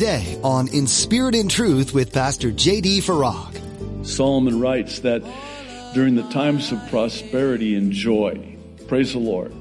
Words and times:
today 0.00 0.40
on 0.42 0.66
In 0.68 0.86
Spirit 0.86 1.34
and 1.34 1.50
Truth 1.50 1.92
with 1.92 2.10
Pastor 2.10 2.50
J.D. 2.50 3.02
Farag. 3.02 4.06
Solomon 4.06 4.58
writes 4.58 5.00
that 5.00 5.22
during 5.92 6.14
the 6.14 6.26
times 6.30 6.72
of 6.72 6.80
prosperity 6.88 7.76
and 7.76 7.92
joy, 7.92 8.56
praise 8.88 9.12
the 9.12 9.18
Lord. 9.18 9.52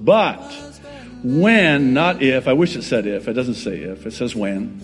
But 0.00 0.40
when, 1.22 1.92
not 1.92 2.22
if, 2.22 2.48
I 2.48 2.54
wish 2.54 2.74
it 2.74 2.84
said 2.84 3.06
if, 3.06 3.28
it 3.28 3.34
doesn't 3.34 3.56
say 3.56 3.80
if, 3.80 4.06
it 4.06 4.12
says 4.12 4.34
when. 4.34 4.80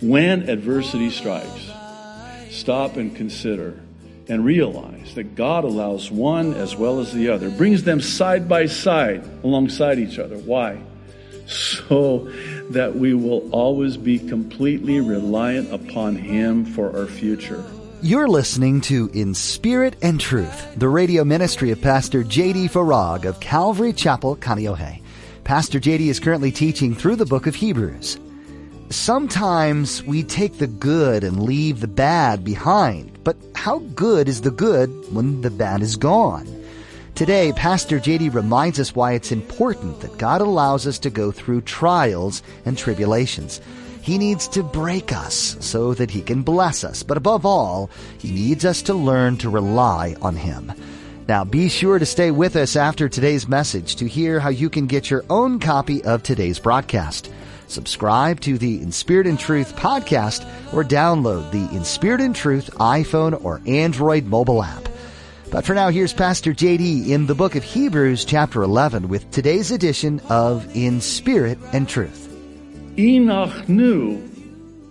When 0.00 0.48
adversity 0.48 1.10
strikes, 1.10 1.70
stop 2.48 2.96
and 2.96 3.14
consider 3.14 3.78
and 4.30 4.46
realize 4.46 5.14
that 5.16 5.34
God 5.34 5.64
allows 5.64 6.10
one 6.10 6.54
as 6.54 6.74
well 6.74 7.00
as 7.00 7.12
the 7.12 7.28
other, 7.28 7.50
brings 7.50 7.82
them 7.82 8.00
side 8.00 8.48
by 8.48 8.64
side 8.64 9.28
alongside 9.44 9.98
each 9.98 10.18
other. 10.18 10.38
Why? 10.38 10.80
So 11.46 12.30
that 12.70 12.96
we 12.96 13.14
will 13.14 13.48
always 13.50 13.96
be 13.96 14.18
completely 14.18 15.00
reliant 15.00 15.72
upon 15.72 16.16
Him 16.16 16.64
for 16.64 16.96
our 16.96 17.06
future. 17.06 17.64
You're 18.02 18.28
listening 18.28 18.80
to 18.82 19.10
In 19.14 19.34
Spirit 19.34 19.96
and 20.02 20.20
Truth, 20.20 20.74
the 20.76 20.88
radio 20.88 21.24
ministry 21.24 21.70
of 21.70 21.80
Pastor 21.80 22.22
J.D. 22.22 22.68
Farag 22.68 23.24
of 23.24 23.40
Calvary 23.40 23.92
Chapel, 23.92 24.36
Kaneohe. 24.36 25.00
Pastor 25.44 25.80
J.D. 25.80 26.08
is 26.08 26.20
currently 26.20 26.52
teaching 26.52 26.94
through 26.94 27.16
the 27.16 27.24
book 27.24 27.46
of 27.46 27.54
Hebrews. 27.54 28.18
Sometimes 28.90 30.02
we 30.04 30.22
take 30.22 30.58
the 30.58 30.66
good 30.66 31.24
and 31.24 31.42
leave 31.42 31.80
the 31.80 31.88
bad 31.88 32.44
behind, 32.44 33.18
but 33.24 33.36
how 33.54 33.78
good 33.94 34.28
is 34.28 34.42
the 34.42 34.50
good 34.50 34.90
when 35.12 35.40
the 35.40 35.50
bad 35.50 35.82
is 35.82 35.96
gone? 35.96 36.46
Today, 37.16 37.50
Pastor 37.54 37.98
JD 37.98 38.34
reminds 38.34 38.78
us 38.78 38.94
why 38.94 39.12
it's 39.12 39.32
important 39.32 40.00
that 40.00 40.18
God 40.18 40.42
allows 40.42 40.86
us 40.86 40.98
to 40.98 41.08
go 41.08 41.32
through 41.32 41.62
trials 41.62 42.42
and 42.66 42.76
tribulations. 42.76 43.62
He 44.02 44.18
needs 44.18 44.46
to 44.48 44.62
break 44.62 45.14
us 45.14 45.56
so 45.60 45.94
that 45.94 46.10
He 46.10 46.20
can 46.20 46.42
bless 46.42 46.84
us, 46.84 47.02
but 47.02 47.16
above 47.16 47.46
all, 47.46 47.88
He 48.18 48.30
needs 48.32 48.66
us 48.66 48.82
to 48.82 48.92
learn 48.92 49.38
to 49.38 49.48
rely 49.48 50.14
on 50.20 50.36
Him. 50.36 50.70
Now, 51.26 51.42
be 51.42 51.70
sure 51.70 51.98
to 51.98 52.04
stay 52.04 52.30
with 52.32 52.54
us 52.54 52.76
after 52.76 53.08
today's 53.08 53.48
message 53.48 53.96
to 53.96 54.06
hear 54.06 54.38
how 54.38 54.50
you 54.50 54.68
can 54.68 54.86
get 54.86 55.08
your 55.08 55.24
own 55.30 55.58
copy 55.58 56.04
of 56.04 56.22
today's 56.22 56.58
broadcast. 56.58 57.32
Subscribe 57.66 58.40
to 58.40 58.58
the 58.58 58.82
In 58.82 58.92
Spirit 58.92 59.26
and 59.26 59.40
Truth 59.40 59.74
podcast 59.74 60.44
or 60.70 60.84
download 60.84 61.50
the 61.50 61.74
In 61.74 61.82
Spirit 61.82 62.20
and 62.20 62.36
Truth 62.36 62.72
iPhone 62.72 63.42
or 63.42 63.62
Android 63.66 64.26
mobile 64.26 64.62
app. 64.62 64.86
But 65.50 65.64
for 65.64 65.74
now, 65.74 65.90
here's 65.90 66.12
Pastor 66.12 66.52
JD 66.52 67.08
in 67.08 67.26
the 67.26 67.34
book 67.34 67.54
of 67.54 67.62
Hebrews, 67.62 68.24
chapter 68.24 68.62
11, 68.62 69.08
with 69.08 69.30
today's 69.30 69.70
edition 69.70 70.20
of 70.28 70.74
In 70.76 71.00
Spirit 71.00 71.58
and 71.72 71.88
Truth. 71.88 72.32
Enoch 72.98 73.68
knew 73.68 74.28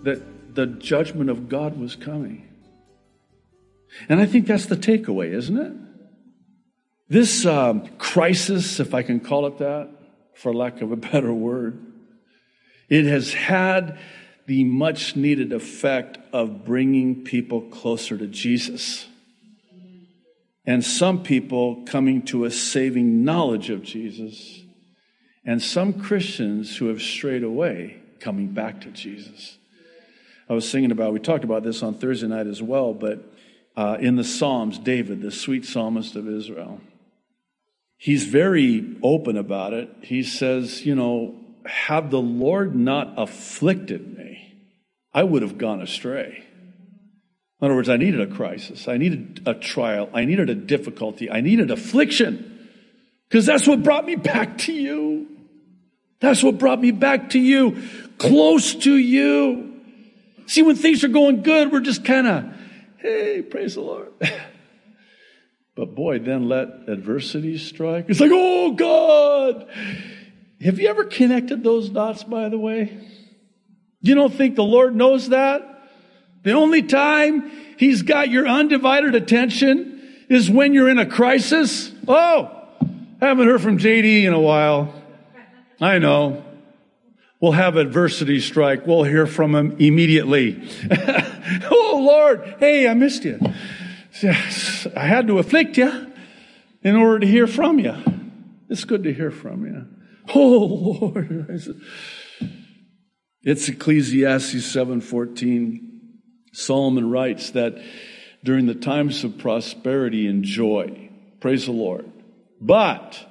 that 0.03 0.55
the 0.55 0.65
judgment 0.65 1.29
of 1.29 1.49
God 1.49 1.77
was 1.77 1.97
coming. 1.97 2.47
And 4.07 4.21
I 4.21 4.25
think 4.25 4.47
that's 4.47 4.67
the 4.67 4.77
takeaway, 4.77 5.33
isn't 5.33 5.57
it? 5.57 5.73
This 7.09 7.45
um, 7.45 7.87
crisis, 7.97 8.79
if 8.79 8.93
I 8.93 9.03
can 9.03 9.19
call 9.19 9.47
it 9.47 9.57
that, 9.57 9.89
for 10.35 10.53
lack 10.53 10.81
of 10.81 10.91
a 10.91 10.95
better 11.11 11.33
word, 11.33 11.85
it 12.87 13.05
has 13.05 13.33
had 13.33 13.99
the 14.45 14.63
much 14.63 15.17
needed 15.17 15.51
effect 15.51 16.17
of 16.31 16.63
bringing 16.63 17.23
people 17.23 17.61
closer 17.61 18.17
to 18.17 18.27
Jesus. 18.27 19.05
And 20.67 20.83
some 20.83 21.21
people 21.23 21.83
coming 21.85 22.23
to 22.23 22.45
a 22.45 22.51
saving 22.51 23.23
knowledge 23.23 23.69
of 23.69 23.83
Jesus, 23.83 24.61
and 25.45 25.61
some 25.61 25.93
Christians 25.93 26.77
who 26.77 26.87
have 26.87 27.01
strayed 27.01 27.43
away 27.43 28.01
coming 28.19 28.47
back 28.47 28.81
to 28.81 28.89
Jesus. 28.89 29.57
I 30.49 30.53
was 30.53 30.67
singing 30.67 30.91
about, 30.91 31.13
we 31.13 31.19
talked 31.19 31.43
about 31.43 31.63
this 31.63 31.83
on 31.83 31.95
Thursday 31.95 32.27
night 32.27 32.47
as 32.47 32.61
well, 32.61 32.93
but 32.93 33.31
uh, 33.75 33.97
in 33.99 34.15
the 34.15 34.23
Psalms, 34.23 34.79
David, 34.79 35.21
the 35.21 35.31
sweet 35.31 35.65
psalmist 35.65 36.15
of 36.15 36.27
Israel, 36.27 36.81
he's 37.97 38.25
very 38.25 38.95
open 39.03 39.37
about 39.37 39.73
it. 39.73 39.89
He 40.01 40.23
says, 40.23 40.85
you 40.85 40.95
know, 40.95 41.35
had 41.65 42.11
the 42.11 42.21
Lord 42.21 42.75
not 42.75 43.13
afflicted 43.17 44.17
me, 44.17 44.53
I 45.13 45.23
would 45.23 45.41
have 45.41 45.57
gone 45.57 45.81
astray. 45.81 46.43
In 47.61 47.65
other 47.65 47.75
words, 47.75 47.89
I 47.89 47.97
needed 47.97 48.19
a 48.19 48.27
crisis. 48.27 48.87
I 48.87 48.97
needed 48.97 49.43
a 49.45 49.53
trial. 49.53 50.09
I 50.13 50.25
needed 50.25 50.49
a 50.49 50.55
difficulty. 50.55 51.31
I 51.31 51.41
needed 51.41 51.71
affliction. 51.71 52.69
Because 53.29 53.45
that's 53.45 53.67
what 53.67 53.81
brought 53.81 54.05
me 54.05 54.15
back 54.15 54.57
to 54.59 54.73
you. 54.73 55.27
That's 56.19 56.43
what 56.43 56.57
brought 56.57 56.79
me 56.79 56.91
back 56.91 57.31
to 57.31 57.39
you, 57.39 57.81
close 58.17 58.75
to 58.75 58.95
you. 58.95 59.73
See, 60.47 60.61
when 60.61 60.75
things 60.75 61.03
are 61.03 61.09
going 61.09 61.43
good, 61.43 61.71
we're 61.71 61.79
just 61.79 62.05
kind 62.05 62.27
of, 62.27 62.45
hey, 62.97 63.41
praise 63.41 63.75
the 63.75 63.81
Lord. 63.81 64.11
but 65.75 65.95
boy, 65.95 66.19
then 66.19 66.47
let 66.47 66.67
adversity 66.87 67.57
strike. 67.57 68.05
It's 68.09 68.19
like, 68.19 68.31
oh 68.33 68.71
God, 68.71 69.67
have 70.61 70.79
you 70.79 70.87
ever 70.87 71.05
connected 71.05 71.63
those 71.63 71.89
dots, 71.89 72.23
by 72.23 72.49
the 72.49 72.57
way? 72.57 72.97
You 74.01 74.15
don't 74.15 74.33
think 74.33 74.55
the 74.55 74.63
Lord 74.63 74.95
knows 74.95 75.29
that? 75.29 75.74
The 76.45 76.53
only 76.53 76.83
time 76.83 77.51
He's 77.77 78.01
got 78.01 78.29
your 78.29 78.47
undivided 78.47 79.15
attention 79.15 80.01
is 80.29 80.49
when 80.49 80.73
you're 80.73 80.89
in 80.89 80.97
a 80.97 81.05
crisis. 81.05 81.91
Oh, 82.07 82.51
haven't 83.19 83.47
heard 83.47 83.61
from 83.61 83.77
JD 83.77 84.23
in 84.23 84.33
a 84.33 84.39
while. 84.39 84.93
I 85.81 85.99
know. 85.99 86.43
We'll 87.41 87.51
have 87.51 87.75
adversity 87.75 88.39
strike. 88.39 88.87
We'll 88.87 89.03
hear 89.03 89.27
from 89.27 89.53
him 89.53 89.75
immediately. 89.77 90.67
oh, 91.69 92.01
Lord, 92.01 92.55
hey, 92.59 92.87
I 92.87 92.93
missed 92.93 93.25
you. 93.25 93.39
I 94.23 95.07
had 95.07 95.27
to 95.27 95.39
afflict 95.39 95.77
you 95.77 96.11
in 96.81 96.95
order 96.95 97.19
to 97.19 97.27
hear 97.27 97.45
from 97.45 97.79
you. 97.79 97.93
It's 98.69 98.85
good 98.85 99.03
to 99.03 99.13
hear 99.13 99.31
from 99.31 99.65
you. 99.65 99.85
Oh 100.33 101.01
Lord. 101.01 101.75
It's 103.47 103.69
Ecclesiastes 103.69 104.75
7:14. 104.75 105.94
Solomon 106.55 107.09
writes 107.09 107.51
that 107.51 107.77
during 108.43 108.65
the 108.65 108.75
times 108.75 109.23
of 109.23 109.37
prosperity 109.37 110.27
and 110.27 110.43
joy, 110.43 111.09
praise 111.39 111.65
the 111.65 111.71
Lord. 111.71 112.09
But 112.61 113.25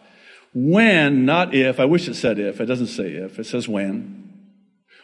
when, 0.52 1.24
not 1.24 1.54
if, 1.54 1.80
I 1.80 1.86
wish 1.86 2.06
it 2.08 2.14
said 2.14 2.38
if, 2.38 2.60
it 2.60 2.66
doesn't 2.66 2.88
say 2.88 3.12
if, 3.12 3.38
it 3.38 3.44
says 3.44 3.68
when. 3.68 4.42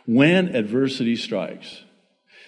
When 0.06 0.54
adversity 0.54 1.16
strikes, 1.16 1.82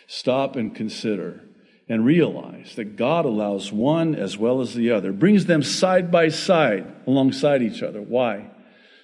stop 0.06 0.56
and 0.56 0.74
consider 0.74 1.42
and 1.88 2.04
realize 2.04 2.74
that 2.76 2.96
God 2.96 3.24
allows 3.24 3.72
one 3.72 4.14
as 4.14 4.36
well 4.36 4.60
as 4.60 4.74
the 4.74 4.90
other, 4.90 5.12
brings 5.12 5.46
them 5.46 5.62
side 5.62 6.10
by 6.10 6.28
side 6.28 6.86
alongside 7.06 7.62
each 7.62 7.82
other. 7.82 8.02
Why? 8.02 8.50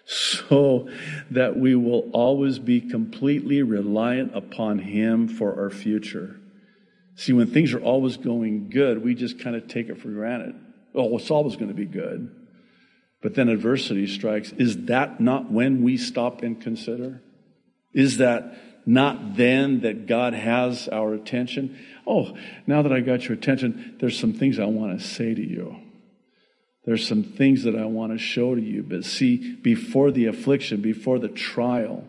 so 0.08 0.88
that 1.30 1.58
we 1.58 1.74
will 1.74 2.08
always 2.14 2.58
be 2.58 2.80
completely 2.80 3.62
reliant 3.62 4.34
upon 4.34 4.78
Him 4.78 5.28
for 5.28 5.60
our 5.60 5.68
future. 5.68 6.37
See, 7.18 7.32
when 7.32 7.48
things 7.48 7.74
are 7.74 7.80
always 7.80 8.16
going 8.16 8.70
good, 8.70 9.02
we 9.02 9.16
just 9.16 9.40
kind 9.40 9.56
of 9.56 9.66
take 9.66 9.88
it 9.88 10.00
for 10.00 10.08
granted. 10.08 10.54
Oh, 10.94 11.18
it's 11.18 11.32
always 11.32 11.56
going 11.56 11.66
to 11.66 11.74
be 11.74 11.84
good. 11.84 12.30
But 13.20 13.34
then 13.34 13.48
adversity 13.48 14.06
strikes. 14.06 14.52
Is 14.52 14.84
that 14.84 15.18
not 15.18 15.50
when 15.50 15.82
we 15.82 15.96
stop 15.96 16.44
and 16.44 16.60
consider? 16.60 17.20
Is 17.92 18.18
that 18.18 18.56
not 18.86 19.36
then 19.36 19.80
that 19.80 20.06
God 20.06 20.32
has 20.32 20.86
our 20.86 21.12
attention? 21.12 21.76
Oh, 22.06 22.36
now 22.68 22.82
that 22.82 22.92
I 22.92 23.00
got 23.00 23.24
your 23.24 23.36
attention, 23.36 23.96
there's 23.98 24.16
some 24.16 24.32
things 24.32 24.60
I 24.60 24.66
want 24.66 24.96
to 24.96 25.04
say 25.04 25.34
to 25.34 25.42
you. 25.42 25.76
There's 26.84 27.06
some 27.06 27.24
things 27.24 27.64
that 27.64 27.74
I 27.74 27.86
want 27.86 28.12
to 28.12 28.18
show 28.18 28.54
to 28.54 28.62
you. 28.62 28.84
But 28.84 29.04
see, 29.04 29.56
before 29.56 30.12
the 30.12 30.26
affliction, 30.26 30.82
before 30.82 31.18
the 31.18 31.28
trial, 31.28 32.04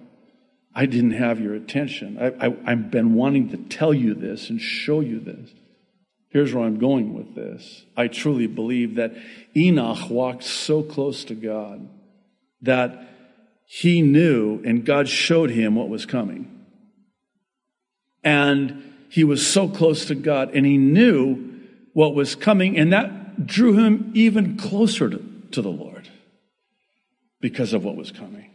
I 0.73 0.85
didn't 0.85 1.11
have 1.11 1.39
your 1.39 1.55
attention. 1.55 2.17
I, 2.19 2.47
I, 2.47 2.55
I've 2.65 2.91
been 2.91 3.15
wanting 3.15 3.49
to 3.49 3.57
tell 3.57 3.93
you 3.93 4.13
this 4.13 4.49
and 4.49 4.61
show 4.61 4.99
you 4.99 5.19
this. 5.19 5.49
Here's 6.29 6.53
where 6.53 6.63
I'm 6.63 6.77
going 6.77 7.15
with 7.15 7.33
this. 7.35 7.85
I 7.97 8.07
truly 8.07 8.45
believe 8.45 8.95
that 8.95 9.13
Enoch 9.55 10.09
walked 10.09 10.43
so 10.43 10.83
close 10.83 11.23
to 11.25 11.35
God 11.35 11.89
that 12.61 13.07
he 13.65 14.01
knew 14.01 14.61
and 14.63 14.85
God 14.85 15.09
showed 15.09 15.49
him 15.49 15.75
what 15.75 15.89
was 15.89 16.05
coming. 16.05 16.65
And 18.23 18.93
he 19.09 19.23
was 19.23 19.45
so 19.45 19.67
close 19.67 20.05
to 20.05 20.15
God 20.15 20.51
and 20.53 20.65
he 20.65 20.77
knew 20.77 21.49
what 21.93 22.13
was 22.13 22.35
coming, 22.35 22.77
and 22.77 22.93
that 22.93 23.45
drew 23.45 23.73
him 23.73 24.11
even 24.13 24.57
closer 24.57 25.09
to, 25.09 25.23
to 25.51 25.61
the 25.61 25.69
Lord 25.69 26.07
because 27.41 27.73
of 27.73 27.83
what 27.83 27.95
was 27.95 28.11
coming. 28.11 28.48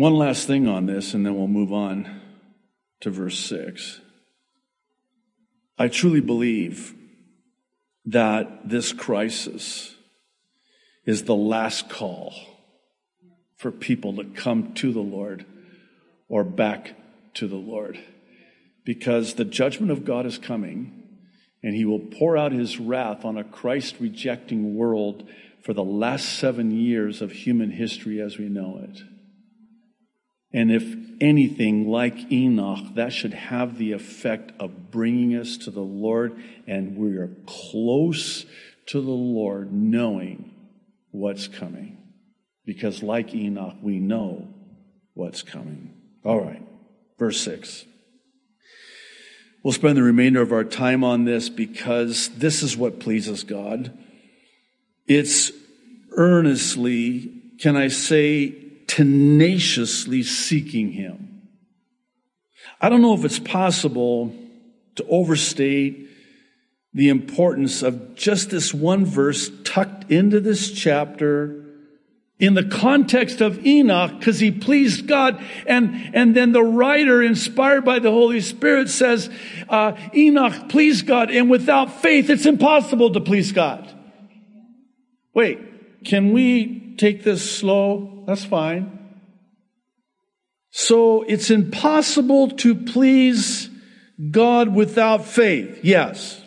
One 0.00 0.14
last 0.14 0.46
thing 0.46 0.66
on 0.66 0.86
this, 0.86 1.12
and 1.12 1.26
then 1.26 1.36
we'll 1.36 1.46
move 1.46 1.74
on 1.74 2.22
to 3.00 3.10
verse 3.10 3.38
6. 3.38 4.00
I 5.76 5.88
truly 5.88 6.22
believe 6.22 6.94
that 8.06 8.66
this 8.66 8.94
crisis 8.94 9.94
is 11.04 11.24
the 11.24 11.34
last 11.34 11.90
call 11.90 12.32
for 13.58 13.70
people 13.70 14.16
to 14.16 14.24
come 14.24 14.72
to 14.76 14.90
the 14.90 15.00
Lord 15.00 15.44
or 16.30 16.44
back 16.44 16.96
to 17.34 17.46
the 17.46 17.56
Lord. 17.56 18.00
Because 18.86 19.34
the 19.34 19.44
judgment 19.44 19.92
of 19.92 20.06
God 20.06 20.24
is 20.24 20.38
coming, 20.38 21.10
and 21.62 21.74
he 21.74 21.84
will 21.84 22.00
pour 22.18 22.38
out 22.38 22.52
his 22.52 22.80
wrath 22.80 23.26
on 23.26 23.36
a 23.36 23.44
Christ 23.44 23.96
rejecting 24.00 24.76
world 24.76 25.28
for 25.62 25.74
the 25.74 25.84
last 25.84 26.38
seven 26.38 26.70
years 26.70 27.20
of 27.20 27.32
human 27.32 27.70
history 27.70 28.18
as 28.18 28.38
we 28.38 28.48
know 28.48 28.80
it. 28.82 29.02
And 30.52 30.72
if 30.72 30.96
anything 31.20 31.88
like 31.88 32.32
Enoch, 32.32 32.94
that 32.94 33.12
should 33.12 33.34
have 33.34 33.78
the 33.78 33.92
effect 33.92 34.52
of 34.58 34.90
bringing 34.90 35.36
us 35.36 35.56
to 35.58 35.70
the 35.70 35.80
Lord, 35.80 36.42
and 36.66 36.96
we 36.96 37.16
are 37.16 37.30
close 37.46 38.46
to 38.86 39.00
the 39.00 39.10
Lord 39.10 39.72
knowing 39.72 40.52
what's 41.12 41.46
coming. 41.46 41.98
Because, 42.64 43.02
like 43.02 43.34
Enoch, 43.34 43.76
we 43.80 44.00
know 44.00 44.48
what's 45.14 45.42
coming. 45.42 45.94
All 46.24 46.40
right, 46.40 46.62
verse 47.18 47.40
6. 47.42 47.84
We'll 49.62 49.72
spend 49.72 49.96
the 49.96 50.02
remainder 50.02 50.40
of 50.40 50.52
our 50.52 50.64
time 50.64 51.04
on 51.04 51.24
this 51.24 51.48
because 51.48 52.28
this 52.30 52.62
is 52.62 52.76
what 52.76 52.98
pleases 52.98 53.44
God. 53.44 53.96
It's 55.06 55.52
earnestly, 56.12 57.30
can 57.60 57.76
I 57.76 57.88
say, 57.88 58.69
tenaciously 59.00 60.22
seeking 60.22 60.92
Him. 60.92 61.40
I 62.82 62.90
don't 62.90 63.00
know 63.00 63.14
if 63.14 63.24
it's 63.24 63.38
possible 63.38 64.34
to 64.96 65.06
overstate 65.08 66.06
the 66.92 67.08
importance 67.08 67.82
of 67.82 68.14
just 68.14 68.50
this 68.50 68.74
one 68.74 69.06
verse 69.06 69.50
tucked 69.64 70.10
into 70.12 70.38
this 70.38 70.70
chapter 70.70 71.64
in 72.38 72.52
the 72.52 72.64
context 72.64 73.40
of 73.40 73.64
Enoch 73.64 74.18
because 74.18 74.38
he 74.38 74.50
pleased 74.50 75.06
God. 75.06 75.42
And, 75.66 76.14
and 76.14 76.36
then 76.36 76.52
the 76.52 76.62
writer, 76.62 77.22
inspired 77.22 77.86
by 77.86 78.00
the 78.00 78.10
Holy 78.10 78.42
Spirit, 78.42 78.90
says, 78.90 79.30
uh, 79.70 79.96
Enoch 80.14 80.68
pleased 80.68 81.06
God, 81.06 81.30
and 81.30 81.48
without 81.48 82.02
faith, 82.02 82.28
it's 82.28 82.44
impossible 82.44 83.14
to 83.14 83.20
please 83.20 83.52
God. 83.52 83.90
Wait, 85.32 86.04
can 86.04 86.34
we 86.34 86.96
take 86.98 87.24
this 87.24 87.50
slow? 87.50 88.19
That's 88.30 88.44
fine. 88.44 88.96
So 90.70 91.22
it's 91.22 91.50
impossible 91.50 92.52
to 92.58 92.76
please 92.76 93.68
God 94.30 94.72
without 94.72 95.24
faith. 95.24 95.80
Yes. 95.82 96.40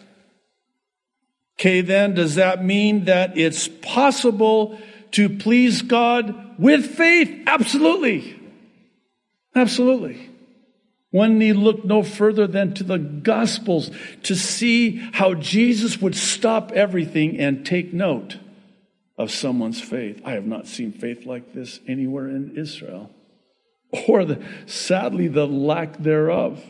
Okay, 1.60 1.82
then 1.82 2.14
does 2.14 2.36
that 2.36 2.64
mean 2.64 3.04
that 3.04 3.38
it's 3.38 3.68
possible 3.68 4.80
to 5.12 5.28
please 5.28 5.82
God 5.82 6.58
with 6.58 6.86
faith? 6.86 7.44
Absolutely. 7.48 8.40
Absolutely. 9.54 10.30
One 11.12 11.38
need 11.38 11.58
look 11.58 11.84
no 11.84 12.02
further 12.02 12.48
than 12.48 12.74
to 12.76 12.86
the 12.86 12.98
Gospels 12.98 13.92
to 14.24 14.36
see 14.38 15.00
how 15.12 15.34
Jesus 15.34 16.02
would 16.02 16.16
stop 16.16 16.72
everything 16.72 17.38
and 17.42 17.66
take 17.66 17.92
note 17.94 18.38
of 19.24 19.32
someone's 19.32 19.82
faith. 19.82 20.22
I 20.24 20.34
have 20.34 20.46
not 20.46 20.68
seen 20.68 20.92
faith 20.92 21.26
like 21.26 21.54
this 21.54 21.80
anywhere 21.88 22.28
in 22.28 22.58
Israel, 22.58 23.10
or 24.08 24.26
the, 24.26 24.46
sadly, 24.66 25.28
the 25.28 25.48
lack 25.48 25.98
thereof 25.98 26.64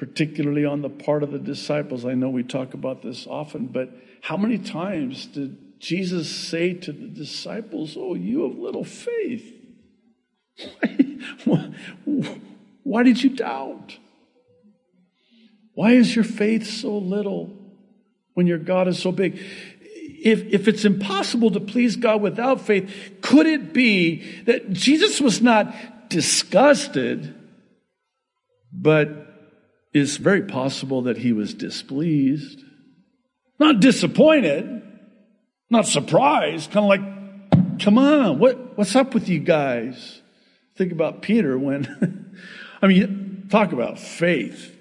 particularly 0.00 0.64
on 0.64 0.80
the 0.80 0.88
part 0.88 1.22
of 1.22 1.30
the 1.30 1.38
disciples. 1.38 2.06
I 2.06 2.14
know 2.14 2.30
we 2.30 2.42
talk 2.42 2.72
about 2.72 3.02
this 3.02 3.26
often, 3.26 3.66
but 3.66 3.90
how 4.22 4.38
many 4.38 4.56
times 4.56 5.26
did 5.26 5.78
Jesus 5.78 6.34
say 6.34 6.72
to 6.72 6.90
the 6.90 7.06
disciples, 7.06 7.98
Oh, 7.98 8.14
you 8.14 8.48
have 8.48 8.56
little 8.56 8.82
faith? 8.82 9.54
Why 12.82 13.02
did 13.02 13.22
you 13.22 13.28
doubt? 13.36 13.98
Why 15.74 15.92
is 15.92 16.16
your 16.16 16.24
faith 16.24 16.66
so 16.66 16.96
little 16.96 17.54
when 18.32 18.46
your 18.46 18.58
God 18.58 18.88
is 18.88 18.98
so 18.98 19.12
big? 19.12 19.38
If, 20.22 20.42
if 20.52 20.68
it's 20.68 20.84
impossible 20.84 21.50
to 21.52 21.60
please 21.60 21.96
God 21.96 22.20
without 22.20 22.60
faith, 22.60 23.18
could 23.22 23.46
it 23.46 23.72
be 23.72 24.42
that 24.44 24.70
Jesus 24.70 25.20
was 25.20 25.40
not 25.40 25.74
disgusted, 26.10 27.34
but 28.72 29.08
it's 29.94 30.18
very 30.18 30.42
possible 30.42 31.02
that 31.02 31.16
he 31.16 31.32
was 31.32 31.54
displeased, 31.54 32.62
not 33.58 33.80
disappointed, 33.80 34.82
not 35.70 35.86
surprised, 35.86 36.70
kind 36.70 36.84
of 36.84 36.88
like, 36.88 37.80
come 37.80 37.96
on, 37.96 38.38
what, 38.38 38.76
what's 38.76 38.94
up 38.94 39.14
with 39.14 39.28
you 39.28 39.38
guys? 39.38 40.20
Think 40.76 40.92
about 40.92 41.22
Peter 41.22 41.58
when, 41.58 42.34
I 42.82 42.86
mean, 42.88 43.48
talk 43.50 43.72
about 43.72 43.98
faith. 43.98 44.76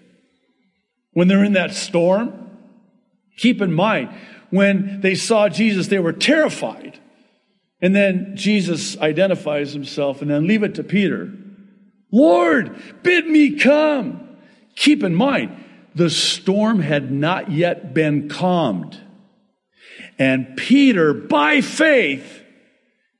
When 1.13 1.27
they're 1.27 1.43
in 1.43 1.53
that 1.53 1.73
storm, 1.73 2.57
keep 3.37 3.61
in 3.61 3.73
mind, 3.73 4.09
when 4.49 5.01
they 5.01 5.15
saw 5.15 5.49
Jesus, 5.49 5.87
they 5.87 5.99
were 5.99 6.13
terrified. 6.13 6.99
And 7.81 7.95
then 7.95 8.33
Jesus 8.35 8.97
identifies 8.97 9.73
himself 9.73 10.21
and 10.21 10.29
then 10.29 10.47
leave 10.47 10.63
it 10.63 10.75
to 10.75 10.83
Peter. 10.83 11.31
Lord, 12.11 12.75
bid 13.03 13.27
me 13.27 13.57
come. 13.57 14.37
Keep 14.75 15.03
in 15.03 15.15
mind, 15.15 15.63
the 15.95 16.09
storm 16.09 16.79
had 16.79 17.11
not 17.11 17.51
yet 17.51 17.93
been 17.93 18.29
calmed. 18.29 18.99
And 20.17 20.57
Peter, 20.57 21.13
by 21.13 21.61
faith, 21.61 22.43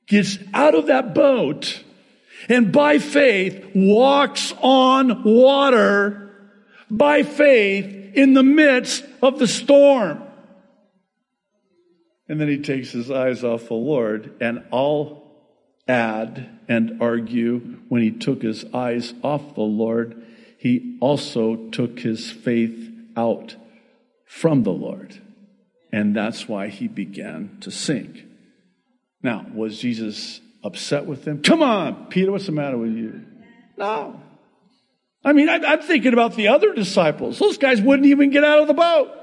gets 0.08 0.38
out 0.54 0.76
of 0.76 0.88
that 0.88 1.14
boat 1.14 1.84
and 2.48 2.72
by 2.72 3.00
faith 3.00 3.72
walks 3.76 4.54
on 4.62 5.24
water 5.24 6.30
by 6.90 7.24
faith 7.24 8.16
in 8.16 8.34
the 8.34 8.44
midst 8.44 9.04
of 9.22 9.40
the 9.40 9.48
storm. 9.48 10.24
And 12.30 12.40
then 12.40 12.48
he 12.48 12.60
takes 12.60 12.92
his 12.92 13.10
eyes 13.10 13.44
off 13.44 13.68
the 13.68 13.74
Lord, 13.74 14.36
and 14.40 14.64
I'll 14.72 15.24
add 15.88 16.60
and 16.68 17.02
argue 17.02 17.80
when 17.90 18.04
he 18.04 18.12
took 18.12 18.44
his 18.44 18.64
eyes 18.74 19.14
off 19.24 19.56
the 19.56 19.62
Lord, 19.62 20.24
he 20.60 20.98
also 21.02 21.56
took 21.72 22.00
his 22.00 22.32
faith 22.32 22.92
out 23.18 23.56
from 24.28 24.62
the 24.62 24.72
Lord. 24.72 25.20
And 25.92 26.16
that's 26.16 26.48
why 26.48 26.68
he 26.68 26.88
began 26.88 27.58
to 27.62 27.72
sink. 27.72 28.24
Now, 29.24 29.48
was 29.54 29.80
Jesus 29.80 30.40
upset 30.64 31.08
with 31.08 31.26
them? 31.26 31.42
Come 31.42 31.64
on, 31.64 32.06
Peter, 32.06 32.32
what's 32.32 32.46
the 32.46 32.52
matter 32.52 32.78
with 32.78 32.92
you? 32.92 33.26
No. 33.76 34.22
I 35.24 35.34
mean, 35.34 35.50
I, 35.50 35.56
am 35.56 35.82
thinking 35.82 36.14
about 36.14 36.36
the 36.36 36.50
other 36.50 36.74
disciples. 36.74 37.40
Those 37.40 37.58
guys 37.58 37.82
wouldn't 37.82 38.06
even 38.06 38.30
get 38.30 38.44
out 38.44 38.60
of 38.60 38.68
the 38.68 38.74
boat. 38.74 39.19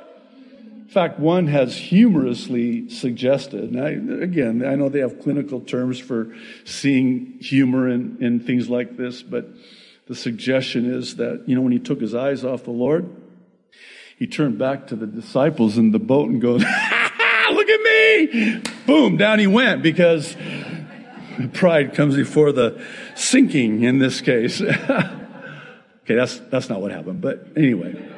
In 0.86 0.92
fact, 0.92 1.18
one 1.18 1.48
has 1.48 1.76
humorously 1.76 2.88
suggested, 2.88 3.72
and 3.72 3.80
I, 3.80 4.22
again, 4.22 4.64
I 4.64 4.76
know 4.76 4.88
they 4.88 5.00
have 5.00 5.20
clinical 5.20 5.60
terms 5.60 5.98
for 5.98 6.32
seeing 6.64 7.38
humor 7.40 7.90
in, 7.90 8.18
in 8.20 8.38
things 8.38 8.70
like 8.70 8.96
this, 8.96 9.20
but 9.20 9.48
the 10.06 10.14
suggestion 10.14 10.88
is 10.88 11.16
that, 11.16 11.42
you 11.48 11.56
know, 11.56 11.60
when 11.60 11.72
he 11.72 11.80
took 11.80 12.00
his 12.00 12.14
eyes 12.14 12.44
off 12.44 12.62
the 12.62 12.70
Lord, 12.70 13.10
he 14.16 14.28
turned 14.28 14.60
back 14.60 14.86
to 14.86 14.96
the 14.96 15.08
disciples 15.08 15.76
in 15.76 15.90
the 15.90 15.98
boat 15.98 16.30
and 16.30 16.40
goes, 16.40 16.62
look 17.50 17.68
at 17.68 17.80
me! 17.82 18.62
Boom, 18.86 19.16
down 19.16 19.40
he 19.40 19.48
went 19.48 19.82
because 19.82 20.36
pride 21.52 21.94
comes 21.94 22.14
before 22.14 22.52
the 22.52 22.80
sinking 23.16 23.82
in 23.82 23.98
this 23.98 24.20
case. 24.20 24.60
okay, 24.62 25.16
that's, 26.06 26.38
that's 26.48 26.68
not 26.68 26.80
what 26.80 26.92
happened, 26.92 27.20
but 27.20 27.44
anyway. 27.56 28.12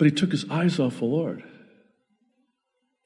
But 0.00 0.06
he 0.06 0.12
took 0.12 0.30
his 0.30 0.48
eyes 0.48 0.80
off 0.80 1.00
the 1.00 1.04
Lord. 1.04 1.44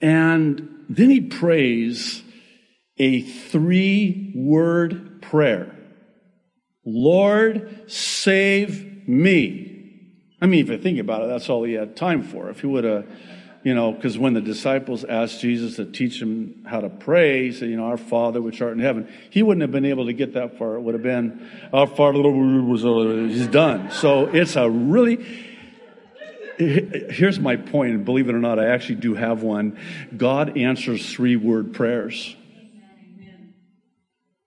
And 0.01 0.85
then 0.89 1.11
he 1.11 1.23
prays 1.23 2.23
a 2.99 3.21
three 3.21 4.33
word 4.37 5.21
prayer. 5.21 5.77
Lord, 6.87 7.91
save 7.91 9.09
me. 9.09 10.05
I 10.41 10.47
mean, 10.47 10.61
if 10.61 10.71
you 10.71 10.79
think 10.79 11.01
about 11.01 11.23
it, 11.23 11.27
that's 11.27 11.51
all 11.51 11.65
he 11.65 11.73
had 11.73 11.97
time 11.97 12.23
for. 12.23 12.49
If 12.49 12.61
he 12.61 12.69
would 12.69 12.85
have, 12.85 13.09
you 13.65 13.75
know, 13.75 13.91
because 13.91 14.17
when 14.17 14.35
the 14.35 14.41
disciples 14.41 15.03
asked 15.03 15.41
Jesus 15.41 15.75
to 15.75 15.87
teach 15.87 16.21
them 16.21 16.65
how 16.65 16.79
to 16.79 16.89
pray, 16.89 17.47
he 17.47 17.53
said, 17.53 17.71
you 17.71 17.77
know, 17.77 17.87
our 17.87 17.97
Father 17.97 18.41
which 18.41 18.63
art 18.63 18.75
in 18.75 18.79
heaven, 18.79 19.13
he 19.31 19.43
wouldn't 19.43 19.63
have 19.63 19.73
been 19.73 19.85
able 19.85 20.07
to 20.07 20.13
get 20.13 20.35
that 20.35 20.59
far. 20.59 20.77
It 20.77 20.83
would 20.83 20.95
have 20.95 21.03
been, 21.03 21.51
our 21.73 21.89
Father, 21.89 22.23
he's 23.27 23.49
done. 23.49 23.91
So 23.91 24.27
it's 24.27 24.55
a 24.55 24.71
really, 24.71 25.54
here's 26.59 27.39
my 27.39 27.57
point, 27.57 27.95
and 27.95 28.05
believe 28.05 28.29
it 28.29 28.35
or 28.35 28.41
not, 28.41 28.59
I 28.59 28.67
actually 28.67 28.97
do 28.97 29.15
have 29.15 29.43
one. 29.43 29.79
God 30.17 30.57
answers 30.57 31.13
three 31.13 31.37
word 31.37 31.75
prayers. 31.75 32.37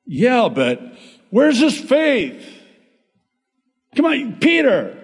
Yeah, 0.05 0.47
but 0.47 0.81
Where's 1.29 1.59
his 1.59 1.77
faith? 1.77 2.45
Come 3.95 4.05
on, 4.05 4.35
Peter, 4.37 4.95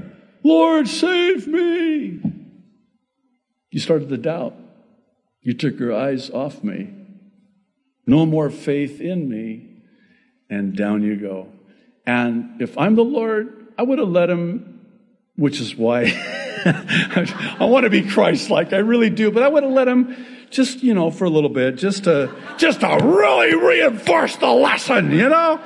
Lord, 0.43 0.87
save 0.87 1.47
me. 1.47 2.21
You 3.71 3.79
started 3.79 4.09
to 4.09 4.17
doubt. 4.17 4.55
You 5.41 5.53
took 5.53 5.79
your 5.79 5.95
eyes 5.95 6.29
off 6.29 6.63
me. 6.63 6.93
No 8.05 8.25
more 8.25 8.49
faith 8.49 9.01
in 9.01 9.27
me. 9.29 9.69
and 10.49 10.75
down 10.75 11.01
you 11.01 11.15
go. 11.15 11.47
And 12.05 12.61
if 12.61 12.77
I'm 12.77 12.95
the 12.95 13.03
Lord, 13.03 13.67
I 13.77 13.81
would 13.81 13.97
have 13.97 14.09
let 14.09 14.29
him, 14.29 14.81
which 15.35 15.59
is 15.59 15.75
why 15.75 16.03
I 17.59 17.65
want 17.65 17.83
to 17.83 17.89
be 17.89 18.01
Christ-like. 18.01 18.73
I 18.73 18.77
really 18.77 19.09
do, 19.09 19.31
but 19.31 19.43
I 19.43 19.47
would 19.47 19.63
have 19.63 19.71
let 19.71 19.87
him 19.87 20.15
just, 20.49 20.83
you 20.83 20.93
know, 20.93 21.11
for 21.11 21.25
a 21.25 21.29
little 21.29 21.49
bit, 21.49 21.75
just 21.75 22.05
to, 22.05 22.33
just 22.57 22.81
to 22.81 22.99
really 23.01 23.55
reinforce 23.55 24.35
the 24.37 24.47
lesson, 24.47 25.11
you 25.11 25.29
know? 25.29 25.59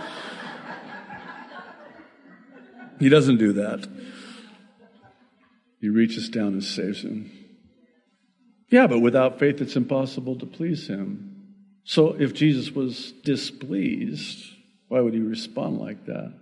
He 3.00 3.10
doesn't 3.10 3.38
do 3.38 3.54
that. 3.54 3.88
He 5.80 5.90
reaches 5.90 6.30
down 6.30 6.48
and 6.48 6.64
saves 6.64 7.04
him. 7.04 7.32
Yeah, 8.70 8.88
but 8.88 9.00
without 9.00 9.40
faith, 9.40 9.62
it's 9.62 9.76
impossible 9.76 10.38
to 10.40 10.46
please 10.46 10.88
him. 10.88 11.54
So 11.84 12.20
if 12.20 12.34
Jesus 12.34 12.72
was 12.72 13.14
displeased, 13.24 14.46
why 14.88 15.00
would 15.00 15.14
he 15.14 15.22
respond 15.22 15.78
like 15.78 16.06
that? 16.06 16.34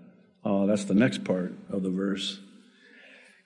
Oh, 0.43 0.65
that's 0.65 0.85
the 0.85 0.93
next 0.93 1.23
part 1.23 1.53
of 1.69 1.83
the 1.83 1.89
verse. 1.89 2.39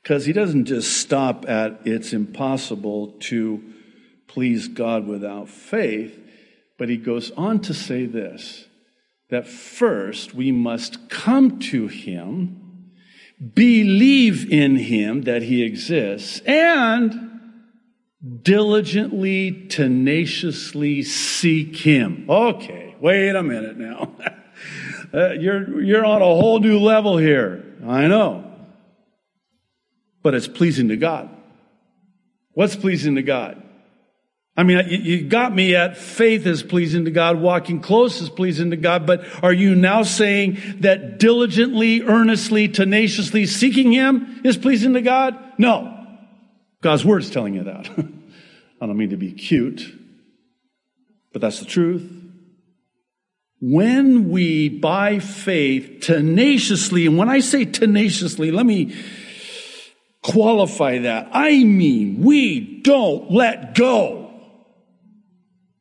Because 0.03 0.25
he 0.25 0.33
doesn't 0.33 0.65
just 0.65 0.97
stop 0.97 1.47
at 1.47 1.81
it's 1.85 2.13
impossible 2.13 3.13
to 3.21 3.63
please 4.27 4.67
God 4.67 5.07
without 5.07 5.49
faith, 5.49 6.17
but 6.77 6.89
he 6.89 6.97
goes 6.97 7.31
on 7.31 7.59
to 7.61 7.73
say 7.73 8.05
this 8.05 8.65
that 9.29 9.47
first 9.47 10.33
we 10.33 10.51
must 10.51 11.09
come 11.09 11.59
to 11.59 11.87
him, 11.87 12.91
believe 13.53 14.51
in 14.51 14.75
him 14.75 15.21
that 15.23 15.43
he 15.43 15.63
exists, 15.63 16.39
and 16.47 17.29
diligently, 18.41 19.67
tenaciously 19.67 21.03
seek 21.03 21.75
him. 21.75 22.25
Okay, 22.27 22.95
wait 22.99 23.35
a 23.35 23.43
minute 23.43 23.77
now. 23.77 24.15
uh, 25.13 25.31
you're, 25.31 25.81
you're 25.81 26.05
on 26.05 26.21
a 26.21 26.25
whole 26.25 26.59
new 26.59 26.79
level 26.79 27.17
here. 27.17 27.77
I 27.85 28.07
know. 28.07 28.48
But 30.21 30.33
it's 30.33 30.47
pleasing 30.47 30.89
to 30.89 30.97
God. 30.97 31.29
What's 32.53 32.75
pleasing 32.75 33.15
to 33.15 33.23
God? 33.23 33.63
I 34.59 34.63
mean, 34.63 34.85
you 34.89 35.25
got 35.25 35.55
me 35.55 35.73
at 35.75 35.95
faith 35.95 36.45
is 36.45 36.63
pleasing 36.63 37.05
to 37.05 37.11
God, 37.11 37.39
walking 37.39 37.79
close 37.79 38.19
is 38.19 38.29
pleasing 38.29 38.71
to 38.71 38.75
God, 38.75 39.07
but 39.07 39.23
are 39.41 39.53
you 39.53 39.73
now 39.73 40.03
saying 40.03 40.57
that 40.81 41.17
diligently, 41.17 42.01
earnestly, 42.01 42.67
tenaciously 42.67 43.45
seeking 43.45 43.93
Him 43.93 44.41
is 44.43 44.57
pleasing 44.57 44.95
to 44.95 45.01
God? 45.01 45.39
No. 45.57 45.95
God's 46.81 47.05
Word 47.05 47.23
is 47.23 47.29
telling 47.29 47.55
you 47.55 47.63
that. 47.63 47.89
I 48.81 48.85
don't 48.85 48.97
mean 48.97 49.11
to 49.11 49.17
be 49.17 49.31
cute, 49.31 49.81
but 51.31 51.41
that's 51.41 51.59
the 51.59 51.65
truth. 51.65 52.11
When 53.61 54.29
we, 54.29 54.67
by 54.67 55.19
faith, 55.19 56.01
tenaciously, 56.01 57.05
and 57.05 57.17
when 57.17 57.29
I 57.29 57.39
say 57.39 57.63
tenaciously, 57.63 58.51
let 58.51 58.65
me 58.65 58.93
qualify 60.31 60.99
that. 60.99 61.29
I 61.31 61.63
mean, 61.63 62.21
we 62.21 62.81
don't 62.81 63.31
let 63.31 63.75
go. 63.75 64.31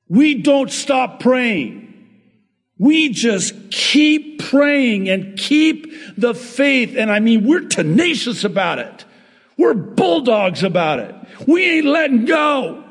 We 0.09 0.43
don't 0.43 0.71
stop 0.71 1.21
praying. 1.21 1.85
We 2.79 3.11
just 3.11 3.71
keep 3.71 4.43
praying 4.43 5.09
and 5.09 5.37
keep 5.37 5.93
the 6.17 6.35
faith. 6.35 6.97
And 6.97 7.11
I 7.11 7.21
mean, 7.21 7.45
we're 7.45 7.67
tenacious 7.67 8.45
about 8.45 8.79
it. 8.79 9.05
We're 9.57 9.75
bulldogs 9.75 10.63
about 10.63 11.01
it. 11.01 11.15
We 11.47 11.65
ain't 11.65 11.87
letting 11.87 12.25
go. 12.25 12.85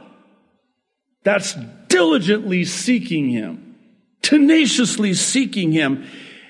That's 1.23 1.55
diligently 1.87 2.65
seeking 2.65 3.29
Him, 3.29 3.75
tenaciously 4.21 5.13
seeking 5.13 5.71
Him. 5.71 6.05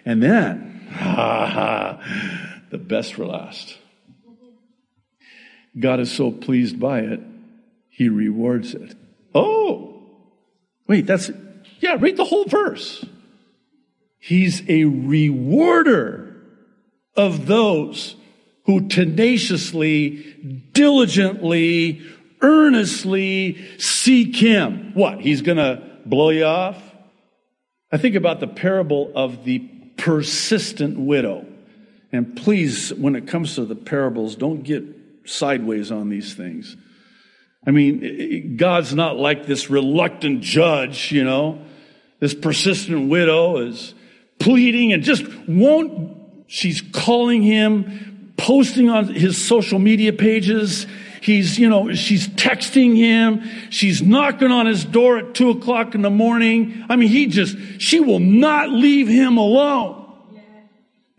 And 0.06 0.22
then, 0.22 0.88
ha 0.92 1.46
ha, 1.48 2.62
the 2.72 2.78
best 2.78 3.14
for 3.14 3.26
last. 3.26 3.78
God 5.80 6.00
is 6.00 6.12
so 6.12 6.32
pleased 6.32 6.80
by 6.80 7.00
it, 7.00 7.22
He 7.90 8.10
rewards 8.10 8.74
it. 8.74 8.96
Oh, 9.36 9.88
Wait, 10.88 11.06
that's, 11.06 11.30
yeah, 11.80 11.98
read 12.00 12.18
the 12.18 12.24
whole 12.24 12.46
verse. 12.46 13.06
He's 14.20 14.68
a 14.70 14.86
rewarder 14.86 16.36
of 17.16 17.46
those 17.46 18.16
who 18.66 18.88
tenaciously, 18.88 20.70
diligently, 20.74 22.02
earnestly 22.42 23.58
seek 23.78 24.36
Him. 24.36 24.92
What? 24.94 25.22
He's 25.22 25.42
gonna 25.42 26.00
blow 26.06 26.30
you 26.30 26.46
off? 26.46 26.82
I 27.92 27.98
think 27.98 28.16
about 28.16 28.40
the 28.40 28.48
parable 28.48 29.12
of 29.16 29.46
the 29.46 29.60
persistent 29.98 31.00
widow. 31.00 31.46
And 32.12 32.36
please, 32.36 32.94
when 32.94 33.16
it 33.16 33.28
comes 33.28 33.56
to 33.56 33.66
the 33.66 33.76
parables, 33.76 34.36
don't 34.36 34.64
get 34.64 34.84
sideways 35.28 35.92
on 35.92 36.10
these 36.10 36.34
things. 36.34 36.76
I 37.66 37.72
mean, 37.72 38.56
God's 38.58 38.96
not 38.96 39.18
like 39.18 39.46
this 39.46 39.70
reluctant 39.70 40.42
judge, 40.42 41.12
you 41.12 41.24
know. 41.24 41.60
This 42.20 42.34
persistent 42.34 43.10
widow 43.10 43.58
is 43.58 43.94
pleading 44.40 44.94
and 44.94 45.04
just 45.04 45.26
won't, 45.48 46.18
she's 46.48 46.82
calling 46.82 47.44
him, 47.44 48.34
posting 48.38 48.90
on 48.90 49.08
his 49.14 49.44
social 49.44 49.80
media 49.80 50.14
pages. 50.14 50.88
He's, 51.22 51.60
you 51.60 51.68
know, 51.68 51.94
she's 51.94 52.28
texting 52.30 52.96
him. 52.96 53.44
She's 53.70 54.02
knocking 54.02 54.52
on 54.52 54.66
his 54.66 54.86
door 54.86 55.18
at 55.18 55.34
two 55.34 55.50
o'clock 55.50 55.94
in 55.94 56.02
the 56.02 56.10
morning. 56.10 56.86
I 56.90 56.96
mean, 56.96 57.10
he 57.10 57.28
just, 57.28 57.58
she 57.82 58.00
will 58.00 58.20
not 58.20 58.70
leave 58.70 59.08
him 59.08 59.38
alone. 59.38 60.06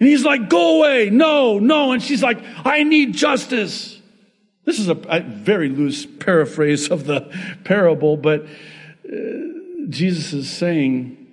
And 0.00 0.08
he's 0.08 0.24
like, 0.24 0.48
go 0.48 0.78
away. 0.78 1.10
No, 1.10 1.58
no. 1.58 1.92
And 1.92 2.02
she's 2.02 2.22
like, 2.22 2.38
I 2.64 2.84
need 2.84 3.14
justice. 3.14 3.97
This 4.68 4.80
is 4.80 4.90
a, 4.90 4.98
a 5.08 5.20
very 5.20 5.70
loose 5.70 6.04
paraphrase 6.04 6.90
of 6.90 7.06
the 7.06 7.34
parable, 7.64 8.18
but 8.18 8.42
uh, 8.42 9.16
Jesus 9.88 10.34
is 10.34 10.50
saying 10.50 11.26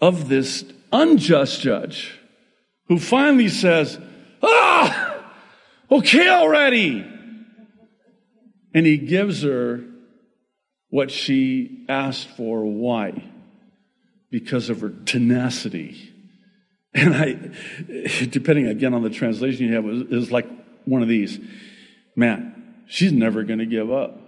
of 0.00 0.30
this 0.30 0.64
unjust 0.90 1.60
judge 1.60 2.18
who 2.88 2.98
finally 2.98 3.50
says, 3.50 3.98
Ah, 4.42 5.22
okay 5.90 6.30
already. 6.30 7.06
And 8.72 8.86
he 8.86 8.96
gives 8.96 9.42
her 9.42 9.84
what 10.88 11.10
she 11.10 11.84
asked 11.90 12.28
for. 12.38 12.64
Why? 12.64 13.22
Because 14.30 14.70
of 14.70 14.80
her 14.80 14.94
tenacity. 15.04 16.10
And 16.94 17.14
I, 17.14 17.34
depending 18.30 18.68
again 18.68 18.94
on 18.94 19.02
the 19.02 19.10
translation 19.10 19.66
you 19.66 19.74
have, 19.74 19.84
is 20.10 20.32
like 20.32 20.46
one 20.86 21.02
of 21.02 21.08
these 21.08 21.38
man, 22.16 22.82
she's 22.86 23.12
never 23.12 23.44
going 23.44 23.60
to 23.60 23.66
give 23.66 23.92
up. 23.92 24.18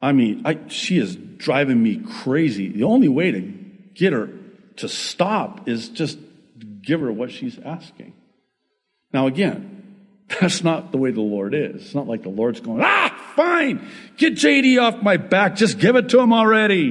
I 0.00 0.12
mean, 0.12 0.42
I, 0.44 0.58
she 0.68 0.98
is 0.98 1.16
driving 1.16 1.82
me 1.82 1.96
crazy. 1.96 2.68
The 2.68 2.84
only 2.84 3.08
way 3.08 3.30
to 3.30 3.40
get 3.94 4.12
her 4.12 4.28
to 4.76 4.88
stop 4.88 5.68
is 5.68 5.88
just 5.88 6.18
give 6.82 7.00
her 7.00 7.12
what 7.12 7.30
she's 7.30 7.58
asking. 7.58 8.14
Now, 9.12 9.26
again, 9.26 9.96
that's 10.40 10.64
not 10.64 10.92
the 10.92 10.98
way 10.98 11.10
the 11.10 11.20
Lord 11.20 11.54
is. 11.54 11.82
It's 11.82 11.94
not 11.94 12.08
like 12.08 12.22
the 12.22 12.30
Lord's 12.30 12.60
going, 12.60 12.82
ah, 12.82 13.32
fine, 13.36 13.88
get 14.16 14.34
JD 14.34 14.80
off 14.82 15.02
my 15.02 15.16
back, 15.16 15.56
just 15.56 15.78
give 15.78 15.96
it 15.96 16.08
to 16.10 16.20
him 16.20 16.32
already. 16.32 16.90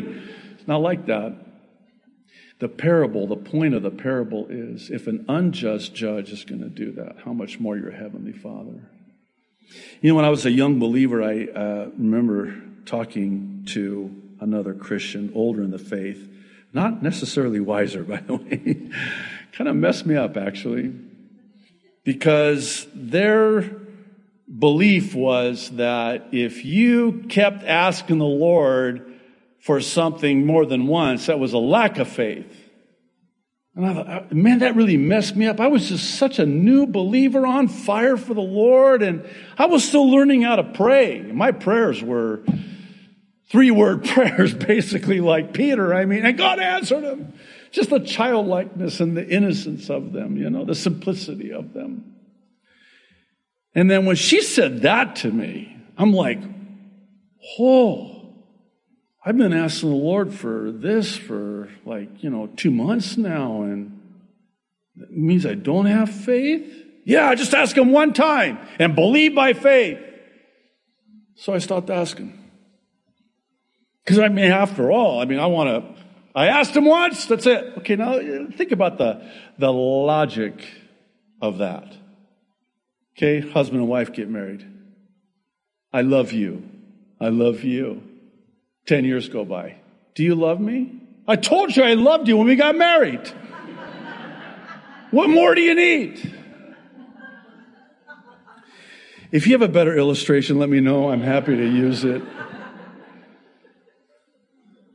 It's 0.54 0.68
not 0.68 0.82
like 0.82 1.08
that. 1.08 1.36
The 2.60 2.70
parable, 2.70 3.26
the 3.26 3.36
point 3.36 3.74
of 3.74 3.82
the 3.82 3.90
parable 3.90 4.46
is 4.48 4.92
if 4.92 5.08
an 5.08 5.26
unjust 5.28 5.96
judge 5.96 6.32
is 6.32 6.46
going 6.46 6.62
to 6.62 6.70
do 6.70 6.92
that, 6.94 7.18
how 7.26 7.34
much 7.34 7.60
more 7.60 7.76
your 7.76 7.92
heavenly 7.92 8.34
Father? 8.34 8.88
You 10.02 10.10
know, 10.10 10.16
when 10.16 10.26
I 10.26 10.30
was 10.30 10.46
a 10.46 10.52
young 10.52 10.80
believer, 10.80 11.24
I 11.24 11.46
uh, 11.46 11.90
remember 11.98 12.56
talking 12.86 13.66
to 13.70 14.16
another 14.40 14.74
Christian, 14.74 15.32
older 15.36 15.62
in 15.62 15.72
the 15.72 15.80
faith, 15.80 16.28
not 16.74 17.04
necessarily 17.04 17.60
wiser, 17.60 18.04
by 18.04 18.18
the 18.18 18.36
way. 18.36 18.90
kind 19.52 19.70
of 19.70 19.76
messed 19.76 20.06
me 20.06 20.16
up, 20.16 20.38
actually, 20.38 20.94
because 22.04 22.88
their 22.94 23.62
belief 24.60 25.14
was 25.14 25.70
that 25.72 26.28
if 26.32 26.66
you 26.66 27.24
kept 27.30 27.64
asking 27.64 28.18
the 28.18 28.26
Lord 28.26 29.20
for 29.60 29.80
something 29.80 30.46
more 30.46 30.66
than 30.66 30.88
once, 30.88 31.28
that 31.28 31.40
was 31.40 31.54
a 31.54 31.60
lack 31.60 32.00
of 32.00 32.08
faith. 32.08 32.61
And 33.76 33.86
I 33.86 33.94
thought, 33.94 34.34
man, 34.34 34.60
that 34.60 34.76
really 34.76 34.98
messed 34.98 35.36
me 35.36 35.48
up. 35.48 35.60
I 35.60 35.68
was 35.68 35.88
just 35.88 36.16
such 36.16 36.40
a 36.40 36.46
new 36.46 36.86
believer 36.86 37.48
on 37.48 37.70
fire 37.70 38.18
for 38.18 38.34
the 38.34 38.42
Lord, 38.42 39.02
and 39.02 39.28
I 39.58 39.68
was 39.68 39.88
still 39.88 40.12
learning 40.12 40.42
how 40.42 40.58
to 40.58 40.64
pray. 40.64 41.22
My 41.22 41.52
prayers 41.52 42.04
were 42.04 42.44
three 43.50 43.72
word 43.72 44.04
prayers, 44.08 44.54
basically, 44.54 45.22
like 45.22 45.54
Peter. 45.54 45.94
I 45.94 46.06
mean, 46.06 46.26
and 46.26 46.38
God 46.38 46.60
answered 46.60 47.04
them. 47.04 47.34
Just 47.72 47.90
the 47.90 48.02
childlikeness 48.02 49.00
and 49.00 49.16
the 49.16 49.26
innocence 49.26 49.90
of 49.90 50.12
them, 50.12 50.36
you 50.36 50.50
know, 50.50 50.66
the 50.66 50.76
simplicity 50.76 51.54
of 51.54 51.72
them. 51.72 52.16
And 53.74 53.90
then 53.90 54.06
when 54.06 54.18
she 54.18 54.42
said 54.42 54.82
that 54.82 55.16
to 55.18 55.32
me, 55.32 55.78
I'm 55.98 56.12
like, 56.12 56.40
oh, 57.58 58.21
I've 59.24 59.38
been 59.38 59.54
asking 59.54 59.90
the 59.90 59.96
Lord 59.96 60.34
for 60.34 60.72
this 60.72 61.16
for 61.16 61.70
like, 61.86 62.24
you 62.24 62.30
know, 62.30 62.48
two 62.48 62.72
months 62.72 63.18
now, 63.18 63.62
and 63.62 64.00
it 64.96 65.12
means 65.12 65.46
I 65.46 65.54
don't 65.54 65.86
have 65.86 66.10
faith? 66.10 66.72
Yeah, 67.06 67.30
I 67.30 67.36
just 67.36 67.54
ask 67.54 67.78
him 67.78 67.92
one 67.92 68.14
time 68.14 68.60
and 68.80 68.96
believe 68.96 69.36
by 69.36 69.54
faith. 69.54 70.00
So 71.36 71.54
I 71.54 71.60
stopped 71.60 71.90
asking. 71.90 72.38
Because 74.04 74.20
I 74.20 74.28
mean, 74.28 74.52
after 74.52 74.92
all, 74.92 75.20
I 75.20 75.26
mean, 75.26 75.40
I 75.40 75.46
want 75.46 75.70
to, 75.70 76.04
I 76.34 76.48
asked 76.48 76.76
him 76.76 76.86
once, 76.86 77.26
that's 77.26 77.46
it. 77.46 77.78
Okay, 77.80 77.96
now 77.96 78.20
think 78.56 78.72
about 78.72 78.98
the, 78.98 79.28
the 79.60 79.72
logic 79.72 80.64
of 81.42 81.60
that. 81.60 81.96
Okay, 83.16 83.40
husband 83.40 83.82
and 83.82 83.90
wife 83.90 84.14
get 84.14 84.30
married. 84.30 84.66
I 85.94 86.02
love 86.02 86.32
you. 86.32 86.68
I 87.20 87.30
love 87.30 87.64
you. 87.64 88.11
Ten 88.86 89.06
years 89.06 89.30
go 89.30 89.46
by. 89.46 89.76
Do 90.16 90.24
you 90.24 90.36
love 90.36 90.60
me? 90.60 91.02
I 91.28 91.36
told 91.36 91.76
you 91.76 91.84
I 91.84 91.94
loved 91.94 92.28
you 92.28 92.38
when 92.38 92.48
we 92.48 92.56
got 92.56 92.76
married. 92.76 93.28
what 95.12 95.30
more 95.30 95.56
do 95.56 95.62
you 95.62 95.76
need? 95.76 96.38
If 99.32 99.48
you 99.48 99.54
have 99.54 99.62
a 99.62 99.72
better 99.72 99.96
illustration, 99.96 100.60
let 100.60 100.70
me 100.70 100.82
know. 100.82 101.10
I'm 101.10 101.22
happy 101.22 101.56
to 101.56 101.66
use 101.66 102.04
it. 102.04 102.22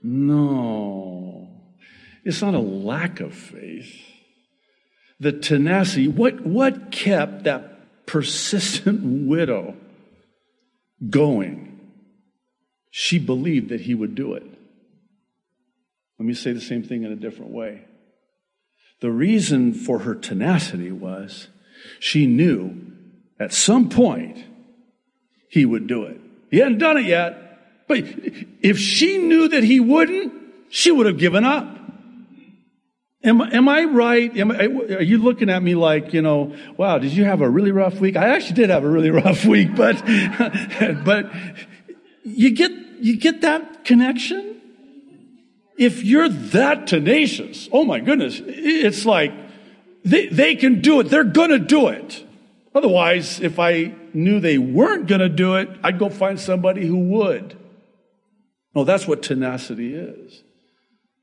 No, 0.03 1.49
it's 2.25 2.43
not 2.43 2.55
a 2.55 2.61
lack 2.61 3.21
of 3.21 3.35
faith. 3.35 3.93
The 5.19 5.33
tenacity, 5.33 6.07
what, 6.07 6.43
what 6.43 6.93
kept 6.93 7.45
that 7.45 8.07
persistent 8.07 9.01
widow 9.29 9.75
going? 11.09 11.76
She 12.99 13.19
believed 13.19 13.69
that 13.69 13.83
he 13.83 13.95
would 13.95 14.15
do 14.15 14.33
it. 14.33 14.43
Let 16.19 16.27
me 16.27 16.33
say 16.33 16.53
the 16.53 16.63
same 16.63 16.83
thing 16.83 17.03
in 17.03 17.13
a 17.13 17.17
different 17.17 17.51
way. 17.53 17.83
The 19.03 19.11
reason 19.11 19.75
for 19.75 19.99
her 19.99 20.15
tenacity 20.15 20.91
was 20.91 21.49
she 22.01 22.27
knew 22.27 22.75
at 23.39 23.53
some 23.53 23.91
point 23.91 24.43
he 25.51 25.67
would 25.67 25.87
do 25.87 26.05
it. 26.05 26.19
He 26.51 26.57
hadn't 26.57 26.79
done 26.79 26.97
it 26.97 27.05
yet, 27.05 27.87
but 27.87 27.99
if 28.63 28.79
she 28.79 29.19
knew 29.19 29.49
that 29.49 29.63
he 29.63 29.79
wouldn't, 29.79 30.33
she 30.71 30.91
would 30.91 31.05
have 31.05 31.19
given 31.19 31.45
up. 31.45 31.69
Am, 33.23 33.43
am 33.43 33.69
I 33.69 33.85
right? 33.85 34.35
Am 34.39 34.53
I, 34.53 34.69
are 34.95 35.03
you 35.03 35.19
looking 35.19 35.51
at 35.51 35.63
me 35.63 35.75
like, 35.75 36.15
you 36.15 36.23
know, 36.23 36.57
wow, 36.79 36.97
did 36.97 37.13
you 37.13 37.25
have 37.25 37.43
a 37.43 37.51
really 37.51 37.73
rough 37.73 38.01
week? 38.01 38.17
I 38.17 38.29
actually 38.29 38.55
did 38.55 38.71
have 38.71 38.85
a 38.85 38.89
really 38.89 39.11
rough 39.23 39.45
week, 39.45 39.77
but, 39.77 40.03
but 41.05 41.31
you 42.25 42.53
get, 42.53 42.73
you 43.01 43.17
get 43.19 43.43
that 43.43 43.85
connection? 43.85 44.61
If 45.79 46.03
you're 46.05 46.29
that 46.29 46.87
tenacious, 46.87 47.69
oh 47.73 47.85
my 47.85 48.01
goodness, 48.01 48.41
it's 48.45 49.05
like 49.05 49.33
they, 50.05 50.29
they 50.29 50.55
can 50.55 50.81
do 50.81 51.01
it. 51.01 51.05
They're 51.05 51.25
going 51.25 51.51
to 51.51 51.59
do 51.59 51.89
it. 51.89 52.25
Otherwise, 52.75 53.41
if 53.41 53.59
I 53.59 53.95
knew 54.15 54.41
they 54.41 54.59
weren't 54.59 55.07
going 55.07 55.21
to 55.21 55.29
do 55.29 55.57
it, 55.57 55.69
I'd 55.83 55.99
go 55.99 56.09
find 56.09 56.39
somebody 56.39 56.87
who 56.87 56.99
would. 57.11 57.57
No, 58.75 58.85
that's 58.85 59.09
what 59.09 59.23
tenacity 59.23 59.95
is. 59.95 60.43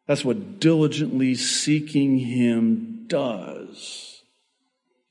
That's 0.07 0.25
what 0.25 0.59
diligently 0.59 1.35
seeking 1.35 2.17
Him 2.17 3.05
does. 3.07 4.23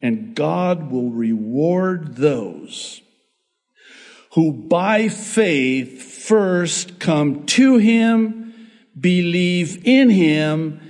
And 0.00 0.34
God 0.34 0.90
will 0.90 1.10
reward 1.10 2.16
those 2.16 3.00
who 4.32 4.52
by 4.52 5.08
faith 5.08 6.11
first 6.22 7.00
come 7.00 7.46
to 7.46 7.78
Him, 7.78 8.54
believe 8.98 9.86
in 9.86 10.10
Him, 10.10 10.80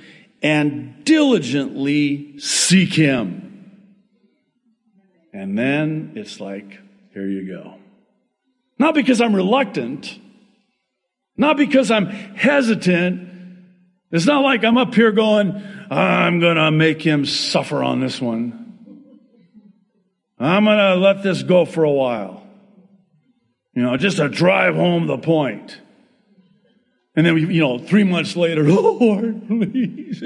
and 0.43 1.05
diligently 1.05 2.39
seek 2.39 2.95
Him. 2.95 3.71
And 5.33 5.59
then 5.59 6.13
it's 6.17 6.41
like, 6.41 6.79
here 7.15 7.27
you 7.29 7.47
go. 7.47 7.75
Not 8.79 8.95
because 8.95 9.21
I'm 9.21 9.35
reluctant, 9.35 10.19
not 11.37 11.57
because 11.57 11.91
I'm 11.91 12.07
hesitant. 12.07 13.29
It's 14.11 14.27
not 14.27 14.43
like 14.43 14.65
I'm 14.65 14.77
up 14.77 14.95
here 14.95 15.13
going, 15.13 15.63
I'm 15.91 16.41
going 16.41 16.57
to 16.57 16.71
make 16.71 17.01
him 17.01 17.25
suffer 17.25 17.83
on 17.83 18.01
this 18.01 18.21
one. 18.21 18.59
I'm 20.39 20.65
going 20.65 20.77
to 20.77 20.97
let 20.97 21.23
this 21.23 21.43
go 21.43 21.65
for 21.65 21.85
a 21.85 21.91
while. 21.91 22.42
You 23.75 23.83
know, 23.83 23.97
just 23.97 24.19
to 24.19 24.29
drive 24.29 24.75
home 24.75 25.07
the 25.07 25.19
point. 25.19 25.81
And 27.15 27.27
then, 27.27 27.35
we, 27.35 27.55
you 27.55 27.61
know, 27.61 27.79
three 27.79 28.05
months 28.05 28.37
later, 28.37 28.63
Lord, 28.69 29.47
please. 29.47 30.23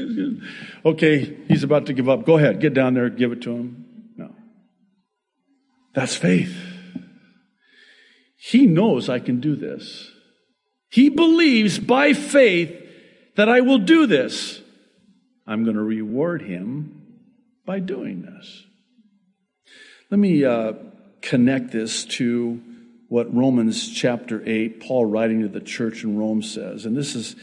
Okay, 0.84 1.36
he's 1.48 1.62
about 1.62 1.86
to 1.86 1.92
give 1.92 2.08
up. 2.08 2.24
Go 2.24 2.36
ahead, 2.36 2.60
get 2.60 2.74
down 2.74 2.94
there, 2.94 3.08
give 3.08 3.32
it 3.32 3.42
to 3.42 3.50
him. 3.50 3.86
No. 4.16 4.34
That's 5.94 6.14
faith. 6.14 6.56
He 8.36 8.66
knows 8.66 9.08
I 9.08 9.18
can 9.18 9.40
do 9.40 9.56
this. 9.56 10.10
He 10.88 11.08
believes 11.08 11.78
by 11.78 12.12
faith 12.12 12.72
that 13.34 13.48
I 13.48 13.60
will 13.60 13.78
do 13.78 14.06
this. 14.06 14.60
I'm 15.46 15.64
going 15.64 15.76
to 15.76 15.82
reward 15.82 16.42
him 16.42 17.02
by 17.64 17.80
doing 17.80 18.22
this. 18.22 18.64
Let 20.10 20.18
me 20.18 20.44
uh, 20.44 20.74
connect 21.20 21.72
this 21.72 22.04
to 22.04 22.60
what 23.08 23.32
Romans 23.34 23.88
chapter 23.92 24.42
8, 24.44 24.80
Paul 24.80 25.06
writing 25.06 25.42
to 25.42 25.48
the 25.48 25.60
church 25.60 26.02
in 26.02 26.18
Rome 26.18 26.42
says. 26.42 26.86
And 26.86 26.96
this 26.96 27.14
is 27.14 27.36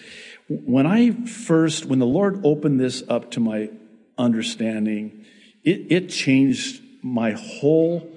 when 0.48 0.86
I 0.86 1.12
first, 1.26 1.86
when 1.86 2.00
the 2.00 2.06
Lord 2.06 2.42
opened 2.44 2.80
this 2.80 3.04
up 3.08 3.32
to 3.32 3.40
my 3.40 3.70
understanding, 4.18 5.26
it, 5.64 5.92
it 5.92 6.10
changed 6.10 6.82
my 7.02 7.32
whole 7.32 8.10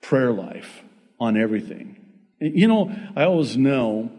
prayer 0.00 0.32
life 0.32 0.82
on 1.20 1.36
everything. 1.36 1.96
You 2.40 2.66
know, 2.66 2.92
I 3.14 3.24
always 3.24 3.56
know 3.56 4.10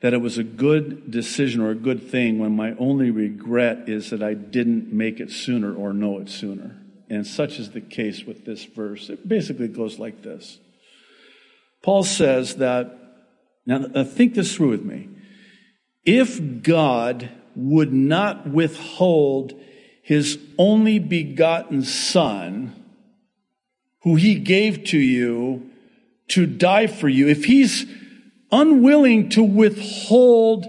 that 0.00 0.12
it 0.12 0.20
was 0.20 0.38
a 0.38 0.44
good 0.44 1.10
decision 1.10 1.60
or 1.60 1.70
a 1.70 1.74
good 1.74 2.10
thing 2.10 2.38
when 2.38 2.54
my 2.54 2.72
only 2.78 3.10
regret 3.10 3.88
is 3.88 4.10
that 4.10 4.22
I 4.22 4.34
didn't 4.34 4.92
make 4.92 5.18
it 5.18 5.30
sooner 5.30 5.74
or 5.74 5.92
know 5.92 6.18
it 6.18 6.28
sooner. 6.28 6.76
And 7.10 7.26
such 7.26 7.58
is 7.58 7.70
the 7.70 7.80
case 7.80 8.24
with 8.24 8.44
this 8.44 8.64
verse. 8.64 9.08
It 9.08 9.26
basically 9.26 9.68
goes 9.68 9.98
like 9.98 10.22
this 10.22 10.58
Paul 11.88 12.04
says 12.04 12.56
that, 12.56 12.98
now 13.64 13.86
uh, 13.94 14.04
think 14.04 14.34
this 14.34 14.54
through 14.54 14.68
with 14.68 14.84
me. 14.84 15.08
If 16.04 16.62
God 16.62 17.30
would 17.56 17.94
not 17.94 18.46
withhold 18.46 19.58
his 20.02 20.38
only 20.58 20.98
begotten 20.98 21.84
Son, 21.84 22.74
who 24.02 24.16
he 24.16 24.34
gave 24.34 24.84
to 24.88 24.98
you 24.98 25.70
to 26.28 26.44
die 26.44 26.88
for 26.88 27.08
you, 27.08 27.26
if 27.26 27.46
he's 27.46 27.86
unwilling 28.52 29.30
to 29.30 29.42
withhold 29.42 30.66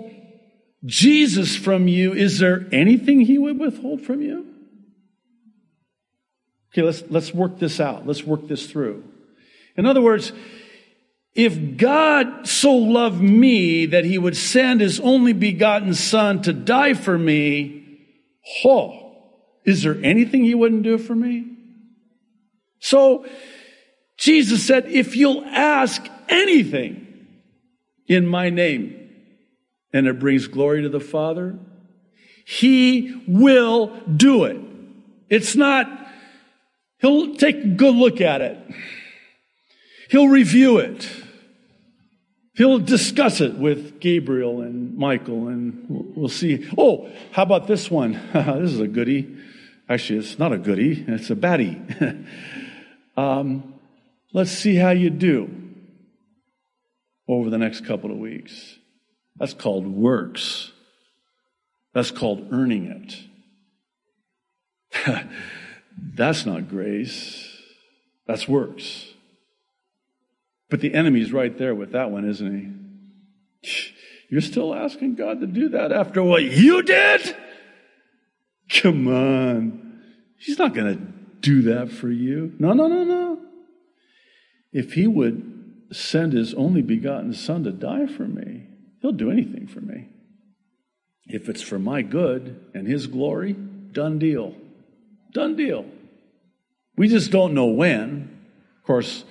Jesus 0.86 1.54
from 1.54 1.90
you, 1.90 2.14
is 2.14 2.40
there 2.40 2.66
anything 2.72 3.20
he 3.20 3.38
would 3.38 3.60
withhold 3.60 4.04
from 4.04 4.22
you? 4.22 4.48
Okay, 6.72 6.82
let's, 6.82 7.04
let's 7.10 7.34
work 7.34 7.60
this 7.60 7.82
out. 7.82 8.08
Let's 8.08 8.24
work 8.24 8.48
this 8.48 8.72
through. 8.72 9.04
In 9.76 9.86
other 9.86 10.02
words, 10.02 10.32
if 11.40 11.78
God 11.78 12.46
so 12.50 12.76
loved 12.76 13.22
me 13.22 13.86
that 13.86 14.04
he 14.04 14.18
would 14.18 14.36
send 14.36 14.82
his 14.82 15.00
only 15.00 15.32
begotten 15.32 15.94
son 15.94 16.42
to 16.42 16.52
die 16.52 16.94
for 16.94 17.18
me, 17.18 18.02
oh, 18.66 19.14
is 19.64 19.84
there 19.84 19.98
anything 20.04 20.44
he 20.44 20.54
wouldn't 20.54 20.84
do 20.84 20.98
for 20.98 21.16
me? 21.16 21.46
So 22.82 23.26
Jesus 24.18 24.68
said, 24.68 24.88
if 24.88 25.16
you'll 25.16 25.46
ask 25.46 26.06
anything 26.28 27.08
in 28.06 28.28
my 28.28 28.50
name, 28.50 29.10
and 29.94 30.08
it 30.08 30.20
brings 30.20 30.46
glory 30.48 30.82
to 30.82 30.90
the 30.90 31.00
Father, 31.00 31.58
he 32.46 33.24
will 33.30 33.96
do 34.14 34.44
it. 34.44 34.60
It's 35.30 35.56
not, 35.56 35.88
he'll 36.98 37.34
take 37.38 37.64
a 37.64 37.68
good 37.68 37.96
look 37.96 38.20
at 38.20 38.42
it. 38.42 38.58
He'll 40.10 40.28
review 40.28 40.80
it. 40.80 41.10
He'll 42.60 42.80
discuss 42.80 43.40
it 43.40 43.56
with 43.56 44.02
Gabriel 44.02 44.60
and 44.60 44.98
Michael, 44.98 45.48
and 45.48 45.86
we'll 45.88 46.28
see. 46.28 46.70
Oh, 46.78 47.10
how 47.32 47.44
about 47.44 47.68
this 47.68 47.90
one? 47.90 48.20
this 48.34 48.74
is 48.74 48.82
a 48.82 48.88
goody. 48.88 49.34
Actually, 49.88 50.20
it's 50.20 50.38
not 50.38 50.52
a 50.52 50.58
goody, 50.58 51.06
it's 51.08 51.30
a 51.30 51.36
baddie. 51.36 52.26
Um, 53.18 53.74
let's 54.32 54.52
see 54.52 54.76
how 54.76 54.92
you 54.92 55.10
do 55.10 55.54
over 57.28 57.50
the 57.50 57.58
next 57.58 57.86
couple 57.86 58.12
of 58.12 58.18
weeks. 58.18 58.78
That's 59.36 59.54
called 59.54 59.86
works. 59.86 60.72
That's 61.94 62.12
called 62.12 62.48
earning 62.54 62.86
it. 64.96 65.26
That's 65.98 66.46
not 66.46 66.70
grace. 66.70 67.46
That's 68.26 68.48
works. 68.48 69.09
But 70.70 70.82
the 70.82 70.94
enemy's 70.94 71.34
right 71.34 71.58
there 71.58 71.74
with 71.74 71.92
that 71.94 72.12
one, 72.12 72.30
isn't 72.30 72.60
he? 73.62 73.92
You're 74.30 74.42
still 74.42 74.76
asking 74.76 75.16
God 75.16 75.42
to 75.42 75.48
do 75.48 75.70
that 75.70 75.92
after 75.92 76.22
what 76.22 76.44
you 76.44 76.84
did? 76.84 77.36
Come 78.70 79.08
on. 79.08 80.02
He's 80.38 80.60
not 80.60 80.76
going 80.76 80.96
to 80.96 81.02
do 81.42 81.64
that 81.64 81.92
for 81.92 82.10
you. 82.10 82.54
No, 82.60 82.74
no, 82.74 82.88
no, 82.88 83.04
no. 83.04 83.40
If 84.72 84.94
He 84.94 85.08
would 85.08 85.88
send 85.92 86.34
His 86.34 86.54
only 86.54 86.84
begotten 86.84 87.34
Son 87.34 87.64
to 87.64 87.72
die 87.72 88.06
for 88.06 88.26
me, 88.26 88.68
He'll 89.02 89.12
do 89.12 89.32
anything 89.32 89.68
for 89.68 89.82
me. 89.82 90.10
If 91.26 91.50
it's 91.50 91.62
for 91.62 91.80
my 91.80 92.04
good 92.04 92.64
and 92.76 92.88
His 92.88 93.08
glory, 93.08 93.54
done 93.54 94.20
deal. 94.20 94.56
Done 95.34 95.56
deal. 95.56 95.86
We 96.96 97.08
just 97.08 97.32
don't 97.32 97.54
know 97.54 97.68
when. 97.68 98.38
Of 98.78 98.84
course, 98.84 99.24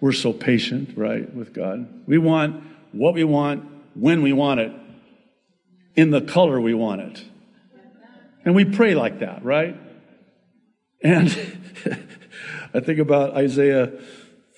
we're 0.00 0.12
so 0.12 0.32
patient, 0.32 0.96
right, 0.96 1.32
with 1.34 1.52
God. 1.54 1.88
We 2.06 2.18
want 2.18 2.62
what 2.92 3.14
we 3.14 3.24
want, 3.24 3.64
when 3.94 4.22
we 4.22 4.32
want 4.32 4.60
it, 4.60 4.72
in 5.96 6.10
the 6.10 6.20
color 6.20 6.60
we 6.60 6.74
want 6.74 7.00
it. 7.00 7.24
And 8.44 8.54
we 8.54 8.64
pray 8.64 8.94
like 8.94 9.20
that, 9.20 9.44
right? 9.44 9.76
And 11.02 11.28
I 12.74 12.80
think 12.80 12.98
about 12.98 13.34
Isaiah 13.36 13.92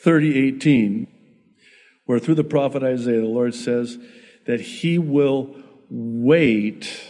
30, 0.02 0.48
18, 0.48 1.06
where 2.06 2.18
through 2.18 2.36
the 2.36 2.44
prophet 2.44 2.82
Isaiah, 2.82 3.20
the 3.20 3.26
Lord 3.26 3.54
says 3.54 3.98
that 4.46 4.60
he 4.60 4.98
will 4.98 5.56
wait. 5.90 7.02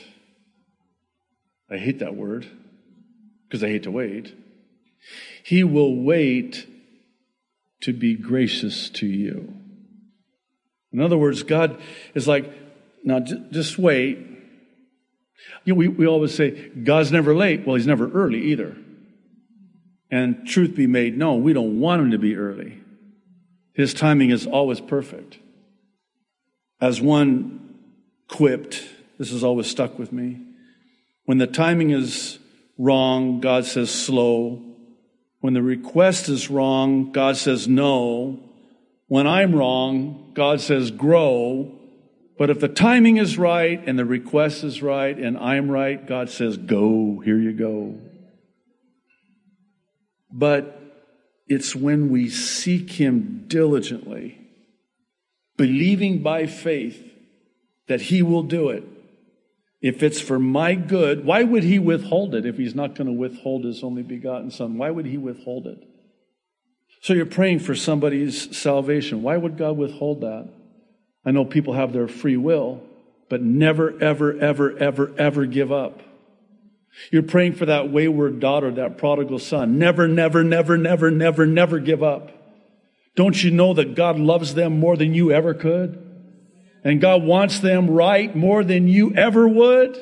I 1.71 1.77
hate 1.77 1.99
that 2.01 2.15
word 2.15 2.47
because 3.49 3.62
I 3.62 3.69
hate 3.69 3.85
to 3.85 3.91
wait. 3.91 4.35
He 5.45 5.65
will 5.65 5.95
wait 5.97 6.67
to 7.87 7.92
be 7.92 8.14
gracious 8.14 8.90
to 8.90 9.07
you. 9.07 9.55
In 10.92 11.01
other 11.01 11.16
words, 11.16 11.44
God 11.44 11.81
is 12.16 12.27
like, 12.27 12.53
now 13.05 13.20
just 13.20 13.79
wait. 13.79 14.18
You 15.64 15.72
know, 15.72 15.75
we, 15.77 15.87
we 15.87 16.05
always 16.05 16.35
say, 16.35 16.51
God's 16.70 17.12
never 17.12 17.33
late. 17.33 17.64
Well, 17.64 17.77
he's 17.77 17.87
never 17.87 18.11
early 18.11 18.42
either. 18.46 18.77
And 20.11 20.49
truth 20.49 20.75
be 20.75 20.88
made 20.88 21.16
known, 21.16 21.44
we 21.44 21.53
don't 21.53 21.79
want 21.79 22.03
him 22.03 22.11
to 22.11 22.18
be 22.18 22.35
early. 22.35 22.81
His 23.72 23.94
timing 23.94 24.31
is 24.31 24.49
always 24.49 24.81
perfect. 24.81 25.38
As 26.81 27.01
one 27.01 27.79
quipped, 28.29 28.85
this 29.16 29.31
has 29.31 29.44
always 29.44 29.68
stuck 29.68 29.96
with 29.96 30.12
me. 30.12 30.40
When 31.25 31.38
the 31.38 31.46
timing 31.46 31.90
is 31.90 32.40
wrong, 32.79 33.40
God 33.40 33.64
says 33.64 33.92
slow. 33.92 34.76
When 35.46 35.54
the 35.54 35.62
request 35.62 36.28
is 36.28 36.50
wrong, 36.50 37.12
God 37.12 37.37
says 37.37 37.68
no. 37.68 38.40
When 39.06 39.28
I'm 39.28 39.54
wrong, 39.54 40.32
God 40.35 40.61
says 40.61 40.90
grow. 40.90 41.72
But 42.37 42.50
if 42.50 42.59
the 42.59 42.66
timing 42.66 43.18
is 43.18 43.38
right 43.38 43.80
and 43.87 43.96
the 43.96 44.04
request 44.04 44.64
is 44.64 44.82
right 44.82 45.16
and 45.16 45.38
I'm 45.38 45.70
right, 45.70 46.04
God 46.04 46.30
says 46.30 46.56
go. 46.56 47.22
Here 47.24 47.38
you 47.38 47.52
go. 47.52 47.96
But 50.32 50.82
it's 51.46 51.76
when 51.76 52.11
we 52.11 52.28
seek 52.28 52.90
Him 52.90 53.44
diligently, 53.46 54.40
believing 55.56 56.24
by 56.24 56.46
faith 56.46 57.09
that 57.87 58.00
He 58.00 58.20
will 58.20 58.42
do 58.42 58.70
it. 58.70 58.82
If 59.87 60.03
it's 60.03 60.20
for 60.20 60.40
my 60.40 60.75
good, 60.75 61.25
why 61.25 61.44
would 61.44 61.62
He 61.62 61.79
withhold 61.79 62.35
it 62.35 62.44
if 62.44 62.57
He's 62.57 62.75
not 62.75 62.96
going 62.96 63.07
to 63.07 63.12
withhold 63.12 63.64
His 63.64 63.85
only 63.85 64.03
begotten 64.03 64.51
Son? 64.51 64.79
Why 64.79 64.90
would 64.90 65.07
He 65.07 65.16
withhold 65.16 65.68
it? 65.68 65.79
So 67.03 67.12
you're 67.14 67.25
praying 67.25 67.61
for 67.61 67.77
somebody's 67.77 68.59
salvation. 68.59 69.22
Why 69.22 69.37
would 69.37 69.57
God 69.57 69.77
withhold 69.77 70.22
that? 70.22 70.49
I 71.25 71.31
know 71.31 71.44
people 71.44 71.75
have 71.75 71.92
their 71.92 72.09
free 72.09 72.37
will, 72.37 72.83
but 73.31 73.42
never, 73.42 73.96
ever, 74.03 74.37
ever, 74.37 74.77
ever, 74.77 75.14
ever 75.16 75.46
give 75.46 75.70
up. 75.70 76.03
You're 77.12 77.22
praying 77.22 77.55
for 77.55 77.66
that 77.66 77.88
wayward 77.88 78.40
daughter, 78.40 78.72
that 78.72 78.99
prodigal 78.99 79.38
son. 79.38 79.79
Never, 79.79 80.09
never, 80.09 80.42
never, 80.42 80.77
never, 80.77 81.12
never, 81.12 81.46
never 81.46 81.79
give 81.79 82.03
up. 82.03 82.33
Don't 83.14 83.40
you 83.40 83.53
know 83.53 83.72
that 83.75 83.94
God 83.94 84.18
loves 84.18 84.55
them 84.55 84.81
more 84.81 84.96
than 84.96 85.14
you 85.14 85.31
ever 85.31 85.55
could? 85.55 86.06
And 86.87 87.01
God 87.01 87.25
wants 87.25 87.59
them 87.59 87.90
right 87.90 88.35
more 88.37 88.62
than 88.62 88.87
you 88.87 89.12
ever 89.14 89.49
would? 89.49 89.99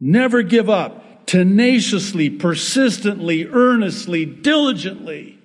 Never 0.00 0.42
give 0.42 0.70
up. 0.70 1.26
Tenaciously, 1.26 2.30
persistently, 2.30 3.46
earnestly, 3.46 4.24
diligently 4.24 5.38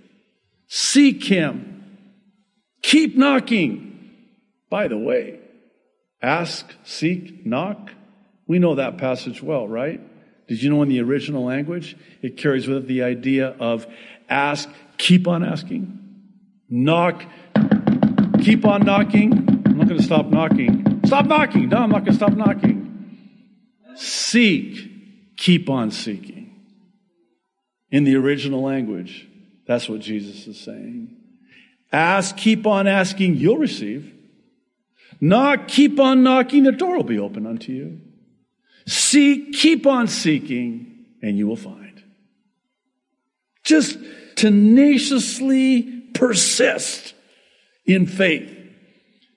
seek 0.68 1.24
Him. 1.26 1.84
Keep 2.82 3.18
knocking. 3.18 4.10
By 4.70 4.88
the 4.88 4.98
way, 4.98 5.40
ask, 6.22 6.74
seek, 6.84 7.46
knock 7.46 7.92
we 8.48 8.60
know 8.60 8.76
that 8.76 8.98
passage 8.98 9.44
well, 9.44 9.68
right? 9.68 10.02
Did 10.48 10.64
you 10.64 10.70
know 10.70 10.82
in 10.82 10.90
the 10.90 11.02
original 11.02 11.44
language, 11.44 11.98
it 12.22 12.38
carries 12.38 12.68
with 12.68 12.78
it 12.78 12.88
the 12.88 13.04
idea 13.04 13.50
of 13.60 13.86
ask, 14.30 14.70
keep 14.98 15.28
on 15.28 15.44
asking, 15.44 16.00
knock, 16.70 17.24
keep 18.42 18.66
on 18.66 18.86
knocking. 18.86 19.47
I'm 19.78 19.82
not 19.82 19.90
going 19.90 20.00
to 20.00 20.06
stop 20.08 20.26
knocking. 20.26 21.02
Stop 21.06 21.28
knocking. 21.28 21.70
No, 21.70 21.78
I'm 21.78 21.92
not 21.92 22.04
going 22.04 22.06
to 22.06 22.14
stop 22.16 22.32
knocking. 22.32 23.36
Seek, 23.96 25.38
keep 25.38 25.70
on 25.70 25.92
seeking. 25.92 26.56
In 27.92 28.04
the 28.04 28.16
original 28.16 28.64
language, 28.64 29.28
that's 29.68 29.88
what 29.88 30.00
Jesus 30.00 30.48
is 30.48 30.60
saying. 30.60 31.16
Ask, 31.92 32.38
keep 32.38 32.66
on 32.66 32.88
asking, 32.88 33.36
you'll 33.36 33.60
receive. 33.60 34.12
Knock, 35.22 35.68
keep 35.68 36.00
on 36.00 36.24
knocking, 36.24 36.64
the 36.64 36.72
door 36.72 36.98
will 36.98 37.04
be 37.04 37.20
open 37.20 37.46
unto 37.46 37.72
you. 37.72 38.02
Seek, 38.88 39.54
keep 39.54 39.86
on 39.86 40.08
seeking, 40.08 41.06
and 41.22 41.38
you 41.38 41.46
will 41.46 41.56
find. 41.56 42.02
Just 43.64 44.00
tenaciously 44.38 45.84
persist 46.16 47.14
in 47.86 48.08
faith. 48.08 48.56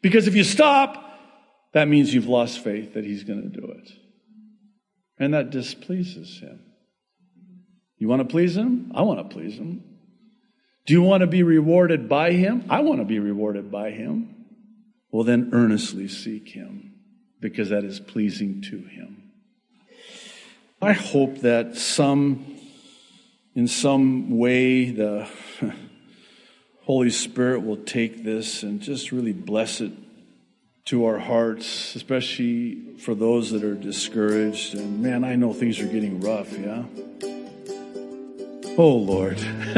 Because 0.03 0.27
if 0.27 0.35
you 0.35 0.45
stop, 0.45 1.05
that 1.73 1.89
means 1.89 2.13
you've 2.13 2.29
lost 2.29 2.63
faith 2.65 2.95
that 2.95 3.05
He's 3.05 3.25
going 3.25 3.43
to 3.43 3.49
do 3.49 3.67
it. 3.67 3.91
And 5.19 5.35
that 5.35 5.51
displeases 5.51 6.41
Him. 6.41 6.61
You 7.99 8.09
want 8.09 8.21
to 8.21 8.29
please 8.29 8.57
Him? 8.57 8.93
I 8.95 9.03
want 9.03 9.19
to 9.19 9.35
please 9.35 9.57
Him. 9.57 9.85
Do 10.87 10.95
you 10.95 11.03
want 11.03 11.21
to 11.21 11.27
be 11.27 11.43
rewarded 11.43 12.09
by 12.09 12.33
Him? 12.33 12.65
I 12.71 12.81
want 12.81 13.01
to 13.01 13.05
be 13.05 13.19
rewarded 13.19 13.71
by 13.71 13.91
Him. 13.91 14.35
Well, 15.13 15.25
then 15.25 15.51
earnestly 15.53 16.09
seek 16.09 16.49
Him 16.49 16.95
because 17.41 17.69
that 17.69 17.85
is 17.85 18.01
pleasing 18.01 18.63
to 18.63 18.79
Him. 18.79 19.33
I 20.83 20.93
hope 20.93 21.41
that 21.41 21.77
some, 21.77 22.59
in 23.55 23.69
some 23.69 24.39
way, 24.39 24.91
the 24.91 25.29
Holy 26.83 27.11
Spirit 27.11 27.65
will 27.65 27.77
take 27.77 28.25
this 28.25 28.63
and 28.63 28.81
just 28.81 29.13
really 29.13 29.33
bless 29.33 29.81
it 29.81 29.93
to 30.87 31.05
our 31.05 31.19
hearts, 31.19 31.95
especially 31.95 32.97
for 32.99 33.15
those 33.15 33.51
that 33.51 33.63
are 33.63 33.75
discouraged. 33.75 34.75
And 34.75 35.01
man, 35.03 35.23
I 35.23 35.37
know 35.37 35.53
things 35.53 35.79
are 35.81 35.87
getting 35.87 36.21
rough, 36.21 36.57
yeah? 36.59 36.85
Oh, 38.79 38.97
Lord. 38.97 39.39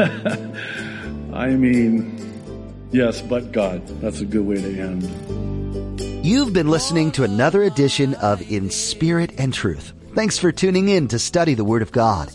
I 1.33 1.49
mean, 1.49 2.87
yes, 2.91 3.21
but 3.21 3.51
God. 3.51 3.85
That's 3.99 4.21
a 4.21 4.25
good 4.25 4.45
way 4.45 4.61
to 4.61 4.79
end. 4.79 6.25
You've 6.25 6.53
been 6.53 6.69
listening 6.69 7.11
to 7.13 7.23
another 7.23 7.63
edition 7.63 8.13
of 8.15 8.41
In 8.49 8.69
Spirit 8.69 9.33
and 9.37 9.53
Truth. 9.53 9.93
Thanks 10.15 10.37
for 10.37 10.51
tuning 10.51 10.87
in 10.87 11.09
to 11.09 11.19
study 11.19 11.53
the 11.53 11.65
Word 11.65 11.81
of 11.81 11.91
God. 11.91 12.31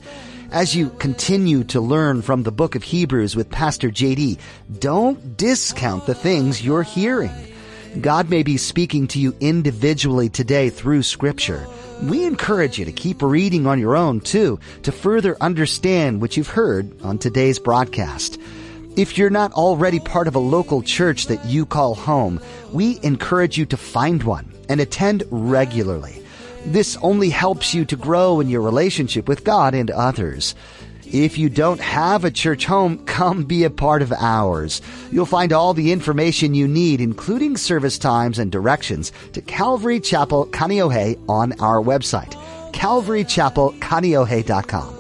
As 0.50 0.74
you 0.74 0.88
continue 0.88 1.62
to 1.64 1.80
learn 1.80 2.22
from 2.22 2.42
the 2.42 2.50
book 2.50 2.74
of 2.74 2.82
Hebrews 2.82 3.37
with 3.37 3.50
Pastor 3.50 3.90
JD, 3.90 4.38
don't 4.78 5.37
discount 5.37 6.06
the 6.06 6.14
things 6.14 6.64
you're 6.64 6.82
hearing. 6.82 7.52
God 8.00 8.30
may 8.30 8.42
be 8.42 8.56
speaking 8.56 9.08
to 9.08 9.20
you 9.20 9.37
individually 9.40 10.30
today 10.30 10.70
through 10.70 11.02
Scripture. 11.02 11.66
We 12.02 12.24
encourage 12.24 12.78
you 12.78 12.87
to 12.87 12.92
keep 12.92 13.20
reading 13.20 13.66
on 13.66 13.78
your 13.78 13.94
own 13.94 14.20
too, 14.20 14.58
to 14.84 14.92
further 14.92 15.37
understand 15.38 16.22
what 16.22 16.38
you've 16.38 16.48
heard 16.48 16.98
on 17.02 17.18
today's 17.18 17.58
broadcast. 17.58 18.40
If 18.96 19.18
you're 19.18 19.28
not 19.28 19.52
already 19.52 20.00
part 20.00 20.28
of 20.28 20.34
a 20.34 20.38
local 20.38 20.80
church 20.80 21.26
that 21.26 21.44
you 21.44 21.66
call 21.66 21.94
home, 21.94 22.40
we 22.72 22.98
encourage 23.02 23.58
you 23.58 23.66
to 23.66 23.76
find 23.76 24.22
one 24.22 24.50
and 24.70 24.80
attend 24.80 25.24
regularly. 25.30 26.22
This 26.68 26.96
only 27.00 27.31
helps 27.31 27.72
you 27.72 27.87
to 27.87 27.96
grow 27.96 28.40
in 28.40 28.50
your 28.50 28.61
relationship 28.61 29.26
with 29.26 29.42
God 29.42 29.72
and 29.72 29.90
others. 29.90 30.54
If 31.07 31.38
you 31.38 31.48
don't 31.48 31.81
have 31.81 32.26
a 32.26 32.31
church 32.31 32.66
home, 32.66 32.98
come 33.07 33.44
be 33.44 33.64
a 33.64 33.70
part 33.70 34.02
of 34.02 34.12
ours. 34.12 34.83
You'll 35.11 35.24
find 35.24 35.54
all 35.54 35.72
the 35.72 35.92
information 35.92 36.52
you 36.52 36.68
need, 36.68 37.00
including 37.00 37.57
service 37.57 37.96
times 37.96 38.38
and 38.38 38.52
directions 38.52 39.12
to 39.33 39.40
Calvary 39.40 39.98
Chapel 39.98 40.44
Kaneohe 40.48 41.18
on 41.26 41.59
our 41.59 41.81
website, 41.81 42.35
calvarychapelkaneohe.com. 42.72 44.94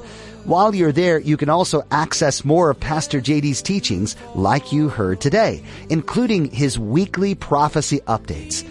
While 0.44 0.74
you're 0.74 0.92
there, 0.92 1.18
you 1.18 1.36
can 1.36 1.50
also 1.50 1.82
access 1.90 2.46
more 2.46 2.70
of 2.70 2.80
Pastor 2.80 3.20
JD's 3.20 3.60
teachings 3.60 4.16
like 4.34 4.72
you 4.72 4.88
heard 4.88 5.20
today, 5.20 5.62
including 5.90 6.50
his 6.50 6.78
weekly 6.78 7.34
prophecy 7.34 8.00
updates. 8.06 8.66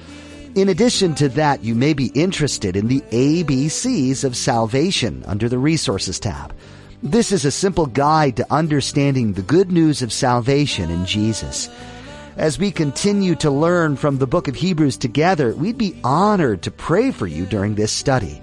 In 0.57 0.69
addition 0.69 1.13
to 1.15 1.29
that, 1.29 1.63
you 1.63 1.75
may 1.75 1.93
be 1.93 2.07
interested 2.15 2.75
in 2.75 2.87
the 2.87 3.01
ABCs 3.11 4.23
of 4.23 4.35
salvation 4.35 5.23
under 5.27 5.47
the 5.47 5.59
Resources 5.59 6.19
tab. 6.19 6.51
This 7.03 7.31
is 7.31 7.45
a 7.45 7.51
simple 7.51 7.85
guide 7.85 8.37
to 8.37 8.51
understanding 8.51 9.33
the 9.33 9.43
good 9.43 9.71
news 9.71 10.01
of 10.01 10.11
salvation 10.11 10.89
in 10.89 11.05
Jesus. 11.05 11.69
As 12.37 12.57
we 12.57 12.71
continue 12.71 13.35
to 13.35 13.51
learn 13.51 13.97
from 13.97 14.17
the 14.17 14.25
book 14.25 14.47
of 14.47 14.55
Hebrews 14.55 14.97
together, 14.97 15.53
we'd 15.53 15.77
be 15.77 15.95
honored 16.03 16.63
to 16.63 16.71
pray 16.71 17.11
for 17.11 17.27
you 17.27 17.45
during 17.45 17.75
this 17.75 17.91
study. 17.91 18.41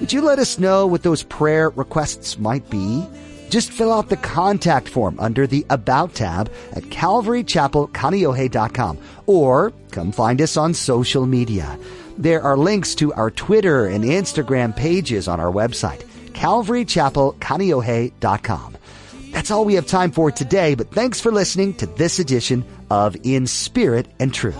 Would 0.00 0.12
you 0.12 0.22
let 0.22 0.40
us 0.40 0.58
know 0.58 0.88
what 0.88 1.04
those 1.04 1.22
prayer 1.22 1.70
requests 1.70 2.40
might 2.40 2.68
be? 2.70 3.06
Just 3.52 3.70
fill 3.70 3.92
out 3.92 4.08
the 4.08 4.16
contact 4.16 4.88
form 4.88 5.20
under 5.20 5.46
the 5.46 5.64
About 5.68 6.14
tab 6.14 6.50
at 6.72 6.84
calvarychapelkaneohe.com 6.84 8.98
or 9.26 9.74
come 9.90 10.10
find 10.10 10.40
us 10.40 10.56
on 10.56 10.72
social 10.72 11.26
media. 11.26 11.78
There 12.16 12.40
are 12.40 12.56
links 12.56 12.94
to 12.94 13.12
our 13.12 13.30
Twitter 13.30 13.88
and 13.88 14.04
Instagram 14.04 14.74
pages 14.74 15.28
on 15.28 15.38
our 15.38 15.52
website, 15.52 16.06
calvarychapelkaneohe.com. 16.32 18.76
That's 19.32 19.50
all 19.50 19.66
we 19.66 19.74
have 19.74 19.86
time 19.86 20.12
for 20.12 20.30
today, 20.30 20.74
but 20.74 20.90
thanks 20.90 21.20
for 21.20 21.30
listening 21.30 21.74
to 21.74 21.84
this 21.84 22.18
edition 22.18 22.64
of 22.88 23.18
In 23.22 23.46
Spirit 23.46 24.06
and 24.18 24.32
Truth. 24.32 24.56